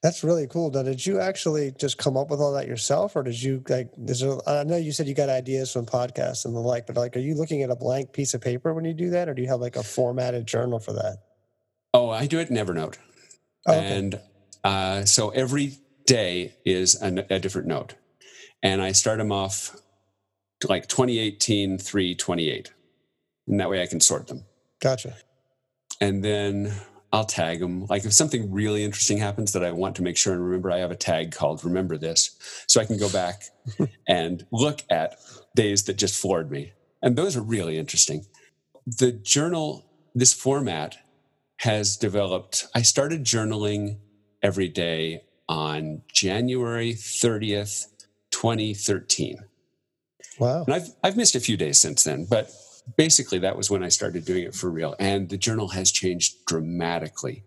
that's 0.01 0.23
really 0.23 0.47
cool. 0.47 0.71
Now, 0.71 0.83
did 0.83 1.05
you 1.05 1.19
actually 1.19 1.71
just 1.79 1.97
come 1.97 2.17
up 2.17 2.29
with 2.29 2.39
all 2.39 2.53
that 2.53 2.67
yourself, 2.67 3.15
or 3.15 3.23
did 3.23 3.41
you 3.41 3.63
like? 3.69 3.89
Is 4.07 4.21
there, 4.21 4.37
I 4.47 4.63
know 4.63 4.77
you 4.77 4.91
said 4.91 5.07
you 5.07 5.13
got 5.13 5.29
ideas 5.29 5.71
from 5.71 5.85
podcasts 5.85 6.45
and 6.45 6.55
the 6.55 6.59
like, 6.59 6.87
but 6.87 6.95
like, 6.95 7.15
are 7.15 7.19
you 7.21 7.35
looking 7.35 7.61
at 7.61 7.69
a 7.69 7.75
blank 7.75 8.11
piece 8.11 8.33
of 8.33 8.41
paper 8.41 8.73
when 8.73 8.85
you 8.85 8.93
do 8.93 9.11
that, 9.11 9.29
or 9.29 9.33
do 9.33 9.41
you 9.41 9.47
have 9.47 9.61
like 9.61 9.75
a 9.75 9.83
formatted 9.83 10.47
journal 10.47 10.79
for 10.79 10.93
that? 10.93 11.17
Oh, 11.93 12.09
I 12.09 12.25
do 12.25 12.39
it 12.39 12.49
in 12.49 12.55
Evernote, 12.55 12.97
oh, 13.67 13.73
okay. 13.73 13.97
and 13.97 14.19
uh, 14.63 15.05
so 15.05 15.29
every 15.29 15.73
day 16.05 16.55
is 16.65 17.01
a, 17.01 17.25
a 17.29 17.39
different 17.39 17.67
note, 17.67 17.95
and 18.63 18.81
I 18.81 18.91
start 18.91 19.19
them 19.19 19.31
off 19.31 19.75
like 20.67 20.87
2018 20.87 21.77
3 21.77 22.15
28, 22.15 22.73
and 23.47 23.59
that 23.59 23.69
way 23.69 23.83
I 23.83 23.87
can 23.87 23.99
sort 23.99 24.27
them. 24.27 24.45
Gotcha. 24.81 25.15
And 26.01 26.23
then 26.23 26.73
I'll 27.11 27.25
tag 27.25 27.59
them. 27.59 27.85
Like 27.87 28.05
if 28.05 28.13
something 28.13 28.51
really 28.51 28.83
interesting 28.83 29.17
happens 29.17 29.53
that 29.53 29.63
I 29.63 29.71
want 29.71 29.95
to 29.95 30.03
make 30.03 30.17
sure 30.17 30.33
and 30.33 30.43
remember, 30.43 30.71
I 30.71 30.77
have 30.77 30.91
a 30.91 30.95
tag 30.95 31.31
called 31.31 31.63
Remember 31.65 31.97
This. 31.97 32.35
So 32.67 32.79
I 32.79 32.85
can 32.85 32.97
go 32.97 33.09
back 33.09 33.43
and 34.07 34.45
look 34.51 34.81
at 34.89 35.15
days 35.55 35.83
that 35.85 35.97
just 35.97 36.19
floored 36.19 36.51
me. 36.51 36.73
And 37.01 37.15
those 37.15 37.35
are 37.35 37.41
really 37.41 37.77
interesting. 37.77 38.25
The 38.85 39.11
journal, 39.11 39.85
this 40.13 40.33
format 40.33 40.97
has 41.57 41.97
developed. 41.97 42.67
I 42.75 42.83
started 42.83 43.23
journaling 43.23 43.97
every 44.41 44.69
day 44.69 45.23
on 45.47 46.03
January 46.13 46.93
30th, 46.93 47.87
2013. 48.31 49.39
Wow. 50.39 50.63
And 50.65 50.73
I've, 50.75 50.89
I've 51.03 51.17
missed 51.17 51.35
a 51.35 51.39
few 51.39 51.57
days 51.57 51.79
since 51.79 52.03
then, 52.03 52.25
but 52.29 52.51
basically 52.97 53.39
that 53.39 53.57
was 53.57 53.69
when 53.69 53.83
I 53.83 53.89
started 53.89 54.25
doing 54.25 54.43
it 54.43 54.55
for 54.55 54.69
real. 54.69 54.95
And 54.99 55.29
the 55.29 55.37
journal 55.37 55.69
has 55.69 55.91
changed 55.91 56.45
dramatically 56.45 57.43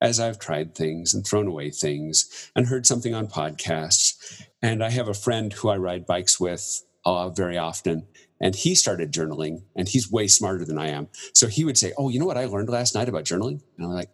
as 0.00 0.20
I've 0.20 0.38
tried 0.38 0.74
things 0.74 1.12
and 1.12 1.26
thrown 1.26 1.48
away 1.48 1.70
things 1.70 2.50
and 2.54 2.66
heard 2.66 2.86
something 2.86 3.14
on 3.14 3.26
podcasts. 3.26 4.42
And 4.62 4.82
I 4.82 4.90
have 4.90 5.08
a 5.08 5.14
friend 5.14 5.52
who 5.52 5.68
I 5.68 5.76
ride 5.76 6.06
bikes 6.06 6.38
with 6.38 6.84
uh, 7.04 7.28
very 7.30 7.58
often. 7.58 8.06
And 8.40 8.54
he 8.54 8.74
started 8.74 9.12
journaling 9.12 9.62
and 9.74 9.88
he's 9.88 10.10
way 10.10 10.28
smarter 10.28 10.64
than 10.64 10.78
I 10.78 10.88
am. 10.88 11.08
So 11.32 11.48
he 11.48 11.64
would 11.64 11.76
say, 11.76 11.92
Oh, 11.98 12.08
you 12.08 12.20
know 12.20 12.26
what 12.26 12.38
I 12.38 12.44
learned 12.44 12.68
last 12.68 12.94
night 12.94 13.08
about 13.08 13.24
journaling? 13.24 13.60
And 13.76 13.86
I'm 13.86 13.92
like, 13.92 14.10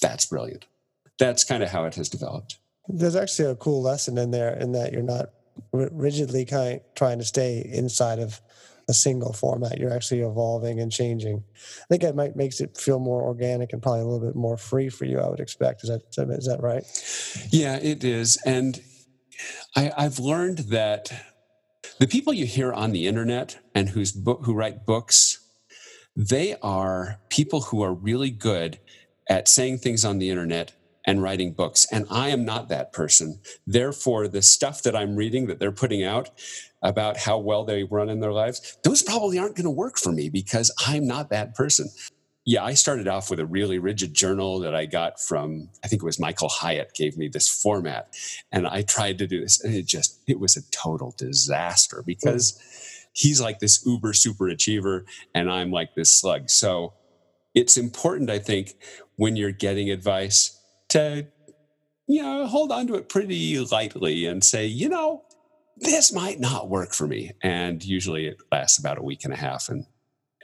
That's 0.00 0.26
brilliant. 0.26 0.66
That's 1.18 1.44
kind 1.44 1.62
of 1.62 1.70
how 1.70 1.84
it 1.84 1.96
has 1.96 2.08
developed. 2.08 2.58
There's 2.88 3.16
actually 3.16 3.50
a 3.50 3.56
cool 3.56 3.82
lesson 3.82 4.18
in 4.18 4.30
there 4.30 4.54
in 4.54 4.72
that 4.72 4.92
you're 4.92 5.02
not 5.02 5.30
rigidly 5.72 6.44
kind 6.44 6.80
trying 6.94 7.18
to 7.18 7.24
stay 7.24 7.68
inside 7.72 8.18
of 8.18 8.40
a 8.88 8.94
single 8.94 9.32
format. 9.32 9.78
You're 9.78 9.92
actually 9.92 10.20
evolving 10.20 10.80
and 10.80 10.92
changing. 10.92 11.42
I 11.56 11.86
think 11.88 12.04
it 12.04 12.14
might 12.14 12.36
makes 12.36 12.60
it 12.60 12.76
feel 12.76 12.98
more 12.98 13.22
organic 13.22 13.72
and 13.72 13.82
probably 13.82 14.00
a 14.00 14.04
little 14.04 14.26
bit 14.26 14.36
more 14.36 14.56
free 14.56 14.88
for 14.88 15.04
you. 15.04 15.18
I 15.18 15.28
would 15.28 15.40
expect. 15.40 15.82
Is 15.84 15.90
that 15.90 16.30
is 16.30 16.46
that 16.46 16.62
right? 16.62 16.84
Yeah, 17.50 17.76
it 17.76 18.04
is. 18.04 18.38
And 18.46 18.80
I, 19.74 19.92
I've 19.96 20.18
learned 20.18 20.58
that 20.70 21.12
the 21.98 22.06
people 22.06 22.32
you 22.32 22.46
hear 22.46 22.72
on 22.72 22.92
the 22.92 23.06
internet 23.06 23.58
and 23.74 23.88
who's 23.88 24.12
book, 24.12 24.40
who 24.44 24.54
write 24.54 24.86
books, 24.86 25.40
they 26.14 26.56
are 26.62 27.20
people 27.28 27.62
who 27.62 27.82
are 27.82 27.92
really 27.92 28.30
good 28.30 28.78
at 29.28 29.48
saying 29.48 29.78
things 29.78 30.04
on 30.04 30.18
the 30.18 30.30
internet 30.30 30.72
and 31.06 31.22
writing 31.22 31.52
books. 31.52 31.86
And 31.92 32.06
I 32.10 32.28
am 32.28 32.44
not 32.44 32.68
that 32.68 32.92
person. 32.92 33.40
Therefore, 33.66 34.26
the 34.28 34.42
stuff 34.42 34.82
that 34.82 34.96
I'm 34.96 35.16
reading 35.16 35.46
that 35.46 35.60
they're 35.60 35.72
putting 35.72 36.02
out 36.02 36.30
about 36.82 37.16
how 37.16 37.38
well 37.38 37.64
they 37.64 37.84
run 37.84 38.08
in 38.08 38.20
their 38.20 38.32
lives, 38.32 38.76
those 38.82 39.02
probably 39.02 39.38
aren't 39.38 39.56
going 39.56 39.64
to 39.64 39.70
work 39.70 39.98
for 39.98 40.12
me 40.12 40.28
because 40.28 40.72
I'm 40.86 41.06
not 41.06 41.30
that 41.30 41.54
person. 41.54 41.88
Yeah, 42.44 42.64
I 42.64 42.74
started 42.74 43.08
off 43.08 43.28
with 43.28 43.40
a 43.40 43.46
really 43.46 43.78
rigid 43.78 44.14
journal 44.14 44.60
that 44.60 44.74
I 44.74 44.86
got 44.86 45.20
from, 45.20 45.68
I 45.84 45.88
think 45.88 46.02
it 46.02 46.06
was 46.06 46.20
Michael 46.20 46.48
Hyatt 46.48 46.94
gave 46.94 47.16
me 47.16 47.28
this 47.28 47.48
format. 47.48 48.08
And 48.52 48.68
I 48.68 48.82
tried 48.82 49.18
to 49.18 49.26
do 49.26 49.40
this, 49.40 49.62
and 49.62 49.74
it 49.74 49.86
just, 49.86 50.20
it 50.28 50.38
was 50.38 50.56
a 50.56 50.62
total 50.70 51.12
disaster 51.18 52.04
because 52.06 52.60
he's 53.12 53.40
like 53.40 53.58
this 53.58 53.84
uber 53.84 54.12
super 54.12 54.48
achiever, 54.48 55.06
and 55.34 55.50
I'm 55.50 55.72
like 55.72 55.96
this 55.96 56.12
slug. 56.12 56.48
So 56.48 56.92
it's 57.52 57.76
important, 57.76 58.30
I 58.30 58.38
think, 58.38 58.76
when 59.16 59.34
you're 59.34 59.50
getting 59.50 59.90
advice 59.90 60.55
to 60.88 61.26
you 62.06 62.22
know 62.22 62.46
hold 62.46 62.72
on 62.72 62.86
to 62.86 62.94
it 62.94 63.08
pretty 63.08 63.58
lightly 63.58 64.26
and 64.26 64.44
say 64.44 64.66
you 64.66 64.88
know 64.88 65.24
this 65.78 66.12
might 66.12 66.40
not 66.40 66.68
work 66.68 66.92
for 66.92 67.06
me 67.06 67.32
and 67.42 67.84
usually 67.84 68.26
it 68.26 68.38
lasts 68.50 68.78
about 68.78 68.98
a 68.98 69.02
week 69.02 69.24
and 69.24 69.32
a 69.32 69.36
half 69.36 69.68
and 69.68 69.86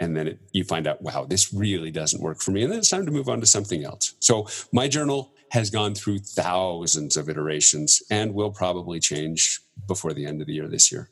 and 0.00 0.16
then 0.16 0.26
it, 0.26 0.40
you 0.52 0.64
find 0.64 0.86
out 0.86 1.00
wow 1.02 1.24
this 1.24 1.52
really 1.52 1.90
doesn't 1.90 2.22
work 2.22 2.40
for 2.40 2.50
me 2.50 2.62
and 2.62 2.72
then 2.72 2.78
it's 2.78 2.90
time 2.90 3.06
to 3.06 3.12
move 3.12 3.28
on 3.28 3.40
to 3.40 3.46
something 3.46 3.84
else 3.84 4.14
so 4.18 4.46
my 4.72 4.88
journal 4.88 5.32
has 5.50 5.70
gone 5.70 5.94
through 5.94 6.18
thousands 6.18 7.16
of 7.16 7.28
iterations 7.28 8.02
and 8.10 8.34
will 8.34 8.50
probably 8.50 8.98
change 8.98 9.60
before 9.86 10.12
the 10.12 10.26
end 10.26 10.40
of 10.40 10.46
the 10.46 10.54
year 10.54 10.68
this 10.68 10.90
year 10.90 11.08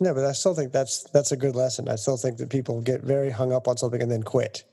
yeah, 0.00 0.12
but 0.12 0.24
I 0.24 0.32
still 0.32 0.54
think 0.54 0.72
that's 0.72 1.04
that's 1.12 1.30
a 1.30 1.36
good 1.36 1.54
lesson. 1.54 1.88
I 1.88 1.94
still 1.94 2.16
think 2.16 2.38
that 2.38 2.50
people 2.50 2.80
get 2.80 3.02
very 3.02 3.30
hung 3.30 3.52
up 3.52 3.68
on 3.68 3.76
something 3.76 4.02
and 4.02 4.10
then 4.10 4.24
quit. 4.24 4.64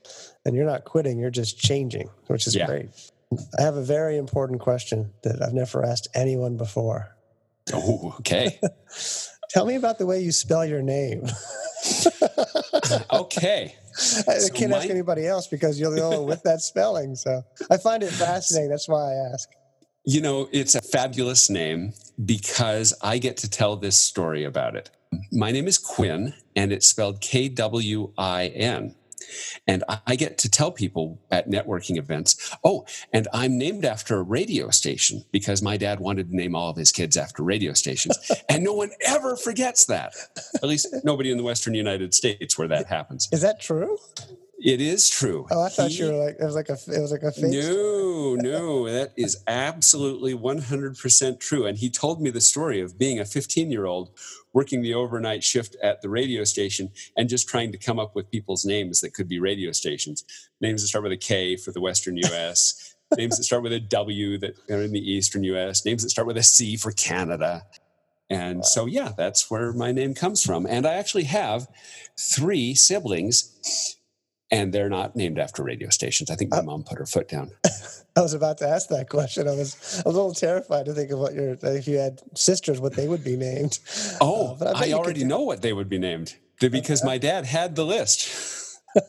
And 0.44 0.56
you're 0.56 0.66
not 0.66 0.84
quitting, 0.84 1.18
you're 1.18 1.30
just 1.30 1.58
changing, 1.58 2.10
which 2.26 2.48
is 2.48 2.56
yeah. 2.56 2.66
great. 2.66 2.88
I 3.58 3.62
have 3.62 3.76
a 3.76 3.82
very 3.82 4.16
important 4.16 4.60
question 4.60 5.12
that 5.22 5.42
I've 5.42 5.54
never 5.54 5.84
asked 5.84 6.08
anyone 6.14 6.56
before. 6.56 7.16
Oh, 7.72 8.14
okay. 8.20 8.60
Tell 9.50 9.66
me 9.66 9.74
about 9.74 9.98
the 9.98 10.06
way 10.06 10.20
you 10.20 10.32
spell 10.32 10.64
your 10.64 10.82
name. 10.82 11.24
okay. 13.12 13.74
I 13.94 14.38
so 14.38 14.52
can't 14.52 14.70
my... 14.70 14.78
ask 14.78 14.88
anybody 14.88 15.26
else 15.26 15.46
because 15.46 15.78
you're 15.78 15.94
the 15.94 16.02
only 16.02 16.18
one 16.18 16.26
with 16.26 16.42
that 16.44 16.60
spelling. 16.62 17.14
So 17.14 17.42
I 17.70 17.76
find 17.76 18.02
it 18.02 18.10
fascinating. 18.10 18.70
That's 18.70 18.88
why 18.88 19.12
I 19.12 19.32
ask. 19.32 19.48
You 20.04 20.20
know, 20.20 20.48
it's 20.52 20.74
a 20.74 20.80
fabulous 20.80 21.50
name 21.50 21.92
because 22.24 22.94
I 23.02 23.18
get 23.18 23.36
to 23.38 23.50
tell 23.50 23.76
this 23.76 23.96
story 23.96 24.44
about 24.44 24.74
it. 24.74 24.90
My 25.30 25.52
name 25.52 25.68
is 25.68 25.78
Kwin, 25.78 26.32
and 26.56 26.72
it's 26.72 26.86
spelled 26.86 27.20
K 27.20 27.48
W 27.50 28.12
I 28.16 28.46
N. 28.46 28.94
And 29.66 29.84
I 30.06 30.16
get 30.16 30.38
to 30.38 30.50
tell 30.50 30.72
people 30.72 31.20
at 31.30 31.48
networking 31.48 31.96
events, 31.96 32.54
oh, 32.64 32.84
and 33.12 33.28
I'm 33.32 33.58
named 33.58 33.84
after 33.84 34.18
a 34.18 34.22
radio 34.22 34.70
station 34.70 35.24
because 35.32 35.62
my 35.62 35.76
dad 35.76 36.00
wanted 36.00 36.30
to 36.30 36.36
name 36.36 36.54
all 36.54 36.70
of 36.70 36.76
his 36.76 36.92
kids 36.92 37.16
after 37.16 37.42
radio 37.42 37.72
stations. 37.72 38.18
and 38.48 38.64
no 38.64 38.72
one 38.72 38.90
ever 39.06 39.36
forgets 39.36 39.86
that. 39.86 40.12
At 40.56 40.64
least 40.64 40.88
nobody 41.04 41.30
in 41.30 41.38
the 41.38 41.44
Western 41.44 41.74
United 41.74 42.14
States 42.14 42.58
where 42.58 42.68
that 42.68 42.86
happens. 42.86 43.28
Is 43.32 43.42
that 43.42 43.60
true? 43.60 43.98
It 44.62 44.80
is 44.80 45.10
true. 45.10 45.46
Oh, 45.50 45.60
I 45.60 45.68
thought 45.68 45.90
he, 45.90 45.98
you 45.98 46.12
were 46.12 46.24
like 46.24 46.36
it 46.38 46.44
was 46.44 46.54
like 46.54 46.68
a 46.68 46.74
it 46.86 47.00
was 47.00 47.10
like 47.10 47.24
a 47.24 47.32
fake. 47.32 47.50
No, 47.50 48.36
no, 48.36 48.88
that 48.88 49.12
is 49.16 49.42
absolutely 49.48 50.34
one 50.34 50.58
hundred 50.58 50.96
percent 50.96 51.40
true. 51.40 51.66
And 51.66 51.76
he 51.76 51.90
told 51.90 52.22
me 52.22 52.30
the 52.30 52.40
story 52.40 52.80
of 52.80 52.96
being 52.96 53.18
a 53.18 53.24
fifteen 53.24 53.72
year 53.72 53.86
old 53.86 54.10
working 54.52 54.82
the 54.82 54.94
overnight 54.94 55.42
shift 55.42 55.76
at 55.82 56.02
the 56.02 56.08
radio 56.08 56.44
station 56.44 56.90
and 57.16 57.28
just 57.28 57.48
trying 57.48 57.72
to 57.72 57.78
come 57.78 57.98
up 57.98 58.14
with 58.14 58.30
people's 58.30 58.64
names 58.64 59.00
that 59.00 59.14
could 59.14 59.28
be 59.28 59.38
radio 59.38 59.72
stations. 59.72 60.24
Names 60.60 60.82
that 60.82 60.88
start 60.88 61.04
with 61.04 61.12
a 61.12 61.16
K 61.16 61.56
for 61.56 61.72
the 61.72 61.80
Western 61.80 62.16
US, 62.18 62.94
names 63.16 63.36
that 63.36 63.44
start 63.44 63.62
with 63.62 63.72
a 63.72 63.80
W 63.80 64.38
that 64.38 64.54
are 64.70 64.82
in 64.82 64.92
the 64.92 65.12
Eastern 65.12 65.44
US, 65.44 65.84
names 65.84 66.02
that 66.02 66.10
start 66.10 66.26
with 66.26 66.36
a 66.36 66.42
C 66.42 66.76
for 66.76 66.92
Canada. 66.92 67.62
And 68.30 68.64
so, 68.64 68.86
yeah, 68.86 69.12
that's 69.16 69.50
where 69.50 69.72
my 69.72 69.92
name 69.92 70.14
comes 70.14 70.42
from. 70.42 70.66
And 70.66 70.86
I 70.86 70.94
actually 70.94 71.24
have 71.24 71.68
three 72.18 72.74
siblings, 72.74 73.98
and 74.52 74.72
they're 74.72 74.90
not 74.90 75.16
named 75.16 75.38
after 75.38 75.64
radio 75.64 75.88
stations. 75.88 76.30
I 76.30 76.36
think 76.36 76.50
my 76.50 76.60
mom 76.60 76.84
put 76.84 76.98
her 76.98 77.06
foot 77.06 77.28
down. 77.28 77.50
I 78.16 78.20
was 78.20 78.34
about 78.34 78.58
to 78.58 78.68
ask 78.68 78.88
that 78.90 79.08
question. 79.08 79.48
I 79.48 79.54
was 79.54 80.02
a 80.04 80.10
little 80.10 80.34
terrified 80.34 80.84
to 80.84 80.92
think 80.92 81.10
of 81.10 81.18
what 81.18 81.32
your 81.32 81.56
if 81.62 81.88
you 81.88 81.96
had 81.96 82.20
sisters, 82.34 82.78
what 82.78 82.94
they 82.94 83.08
would 83.08 83.24
be 83.24 83.36
named. 83.36 83.78
Oh, 84.20 84.52
Uh, 84.52 84.54
but 84.58 84.76
I 84.76 84.90
I 84.90 84.92
already 84.92 85.24
know 85.24 85.40
what 85.40 85.62
they 85.62 85.72
would 85.72 85.88
be 85.88 85.98
named 85.98 86.36
because 86.60 87.02
my 87.02 87.16
dad 87.18 87.46
had 87.46 87.74
the 87.74 87.84
list. 87.84 88.78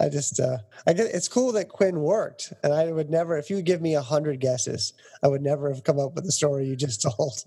I 0.00 0.08
just, 0.08 0.38
uh, 0.38 0.58
I 0.86 0.92
get, 0.92 1.06
it's 1.12 1.26
cool 1.26 1.50
that 1.52 1.70
Kwin 1.70 1.98
worked, 2.00 2.52
and 2.62 2.72
I 2.72 2.92
would 2.92 3.10
never, 3.10 3.36
if 3.38 3.50
you 3.50 3.56
would 3.56 3.64
give 3.64 3.80
me 3.80 3.96
a 3.96 4.02
hundred 4.02 4.38
guesses, 4.38 4.92
I 5.24 5.26
would 5.26 5.42
never 5.42 5.72
have 5.72 5.82
come 5.82 5.98
up 5.98 6.14
with 6.14 6.24
the 6.24 6.30
story 6.30 6.66
you 6.66 6.76
just 6.76 7.02
told. 7.16 7.44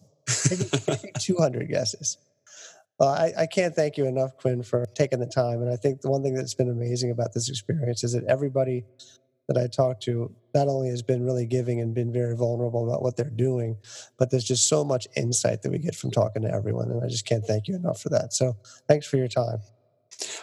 Two 1.19 1.37
hundred 1.37 1.69
guesses. 1.69 2.17
I, 3.07 3.33
I 3.37 3.45
can't 3.47 3.75
thank 3.75 3.97
you 3.97 4.05
enough, 4.05 4.37
Kwin, 4.37 4.63
for 4.63 4.85
taking 4.93 5.19
the 5.19 5.25
time. 5.25 5.61
And 5.61 5.71
I 5.71 5.75
think 5.75 6.01
the 6.01 6.09
one 6.09 6.21
thing 6.21 6.33
that's 6.33 6.53
been 6.53 6.69
amazing 6.69 7.11
about 7.11 7.33
this 7.33 7.49
experience 7.49 8.03
is 8.03 8.13
that 8.13 8.23
everybody 8.25 8.85
that 9.47 9.57
I 9.57 9.67
talked 9.67 10.03
to 10.03 10.33
not 10.53 10.67
only 10.67 10.89
has 10.89 11.01
been 11.01 11.23
really 11.23 11.45
giving 11.45 11.79
and 11.81 11.93
been 11.93 12.11
very 12.11 12.35
vulnerable 12.35 12.87
about 12.87 13.01
what 13.01 13.17
they're 13.17 13.29
doing, 13.29 13.77
but 14.17 14.31
there's 14.31 14.43
just 14.43 14.67
so 14.67 14.83
much 14.83 15.07
insight 15.15 15.61
that 15.61 15.71
we 15.71 15.79
get 15.79 15.95
from 15.95 16.11
talking 16.11 16.41
to 16.43 16.53
everyone. 16.53 16.91
And 16.91 17.03
I 17.03 17.07
just 17.07 17.25
can't 17.25 17.45
thank 17.45 17.67
you 17.67 17.75
enough 17.75 18.01
for 18.01 18.09
that. 18.09 18.33
So 18.33 18.55
thanks 18.87 19.07
for 19.07 19.17
your 19.17 19.27
time. 19.27 19.59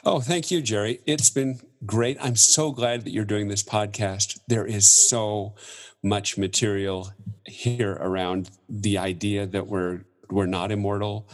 Oh, 0.04 0.20
thank 0.20 0.50
you, 0.50 0.60
Jerry. 0.60 1.00
It's 1.06 1.30
been 1.30 1.60
great. 1.86 2.16
I'm 2.20 2.36
so 2.36 2.72
glad 2.72 3.04
that 3.04 3.12
you're 3.12 3.24
doing 3.24 3.48
this 3.48 3.62
podcast. 3.62 4.40
There 4.48 4.66
is 4.66 4.88
so 4.88 5.54
much 6.02 6.36
material 6.36 7.12
here 7.46 7.92
around 8.00 8.50
the 8.68 8.98
idea 8.98 9.46
that 9.46 9.66
we're 9.66 10.02
we're 10.30 10.46
not 10.46 10.70
immortal, 10.70 11.26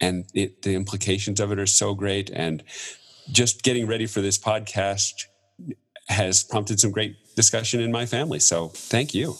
and 0.00 0.26
it, 0.34 0.62
the 0.62 0.74
implications 0.74 1.40
of 1.40 1.52
it 1.52 1.58
are 1.58 1.66
so 1.66 1.94
great. 1.94 2.30
And 2.30 2.62
just 3.30 3.62
getting 3.62 3.86
ready 3.86 4.06
for 4.06 4.20
this 4.20 4.38
podcast 4.38 5.12
has 6.08 6.44
prompted 6.44 6.78
some 6.80 6.92
great 6.92 7.16
discussion 7.34 7.80
in 7.80 7.90
my 7.90 8.06
family. 8.06 8.38
So, 8.38 8.68
thank 8.68 9.14
you. 9.14 9.36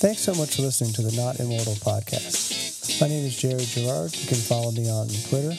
Thanks 0.00 0.22
so 0.22 0.34
much 0.34 0.56
for 0.56 0.62
listening 0.62 0.94
to 0.94 1.02
the 1.02 1.12
Not 1.12 1.40
Immortal 1.40 1.74
podcast. 1.74 3.00
My 3.02 3.08
name 3.08 3.26
is 3.26 3.36
Jerry 3.36 3.64
Gerard. 3.64 4.16
You 4.16 4.28
can 4.28 4.38
follow 4.38 4.70
me 4.72 4.88
on 4.88 5.08
Twitter. 5.28 5.52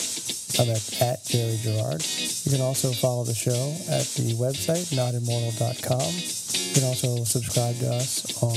I'm 0.60 0.70
at, 0.70 1.02
at 1.02 1.24
Jerry 1.26 1.58
Gerard. 1.62 2.04
You 2.44 2.52
can 2.52 2.62
also 2.62 2.92
follow 2.92 3.24
the 3.24 3.36
show 3.36 3.76
at 3.88 4.06
the 4.18 4.34
website, 4.34 4.94
notimmortal.com. 4.94 6.51
You 6.68 6.76
can 6.76 6.84
also 6.84 7.24
subscribe 7.24 7.78
to 7.80 7.94
us 7.96 8.42
on 8.42 8.56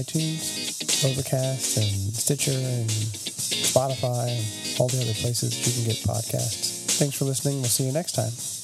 iTunes, 0.00 1.04
Overcast, 1.04 1.76
and 1.76 2.14
Stitcher, 2.14 2.52
and 2.52 2.88
Spotify, 2.88 4.28
and 4.28 4.80
all 4.80 4.88
the 4.88 5.00
other 5.02 5.14
places 5.14 5.58
you 5.66 5.72
can 5.72 5.92
get 5.92 6.02
podcasts. 6.04 6.98
Thanks 6.98 7.16
for 7.16 7.24
listening. 7.24 7.56
We'll 7.56 7.70
see 7.70 7.84
you 7.84 7.92
next 7.92 8.12
time. 8.12 8.59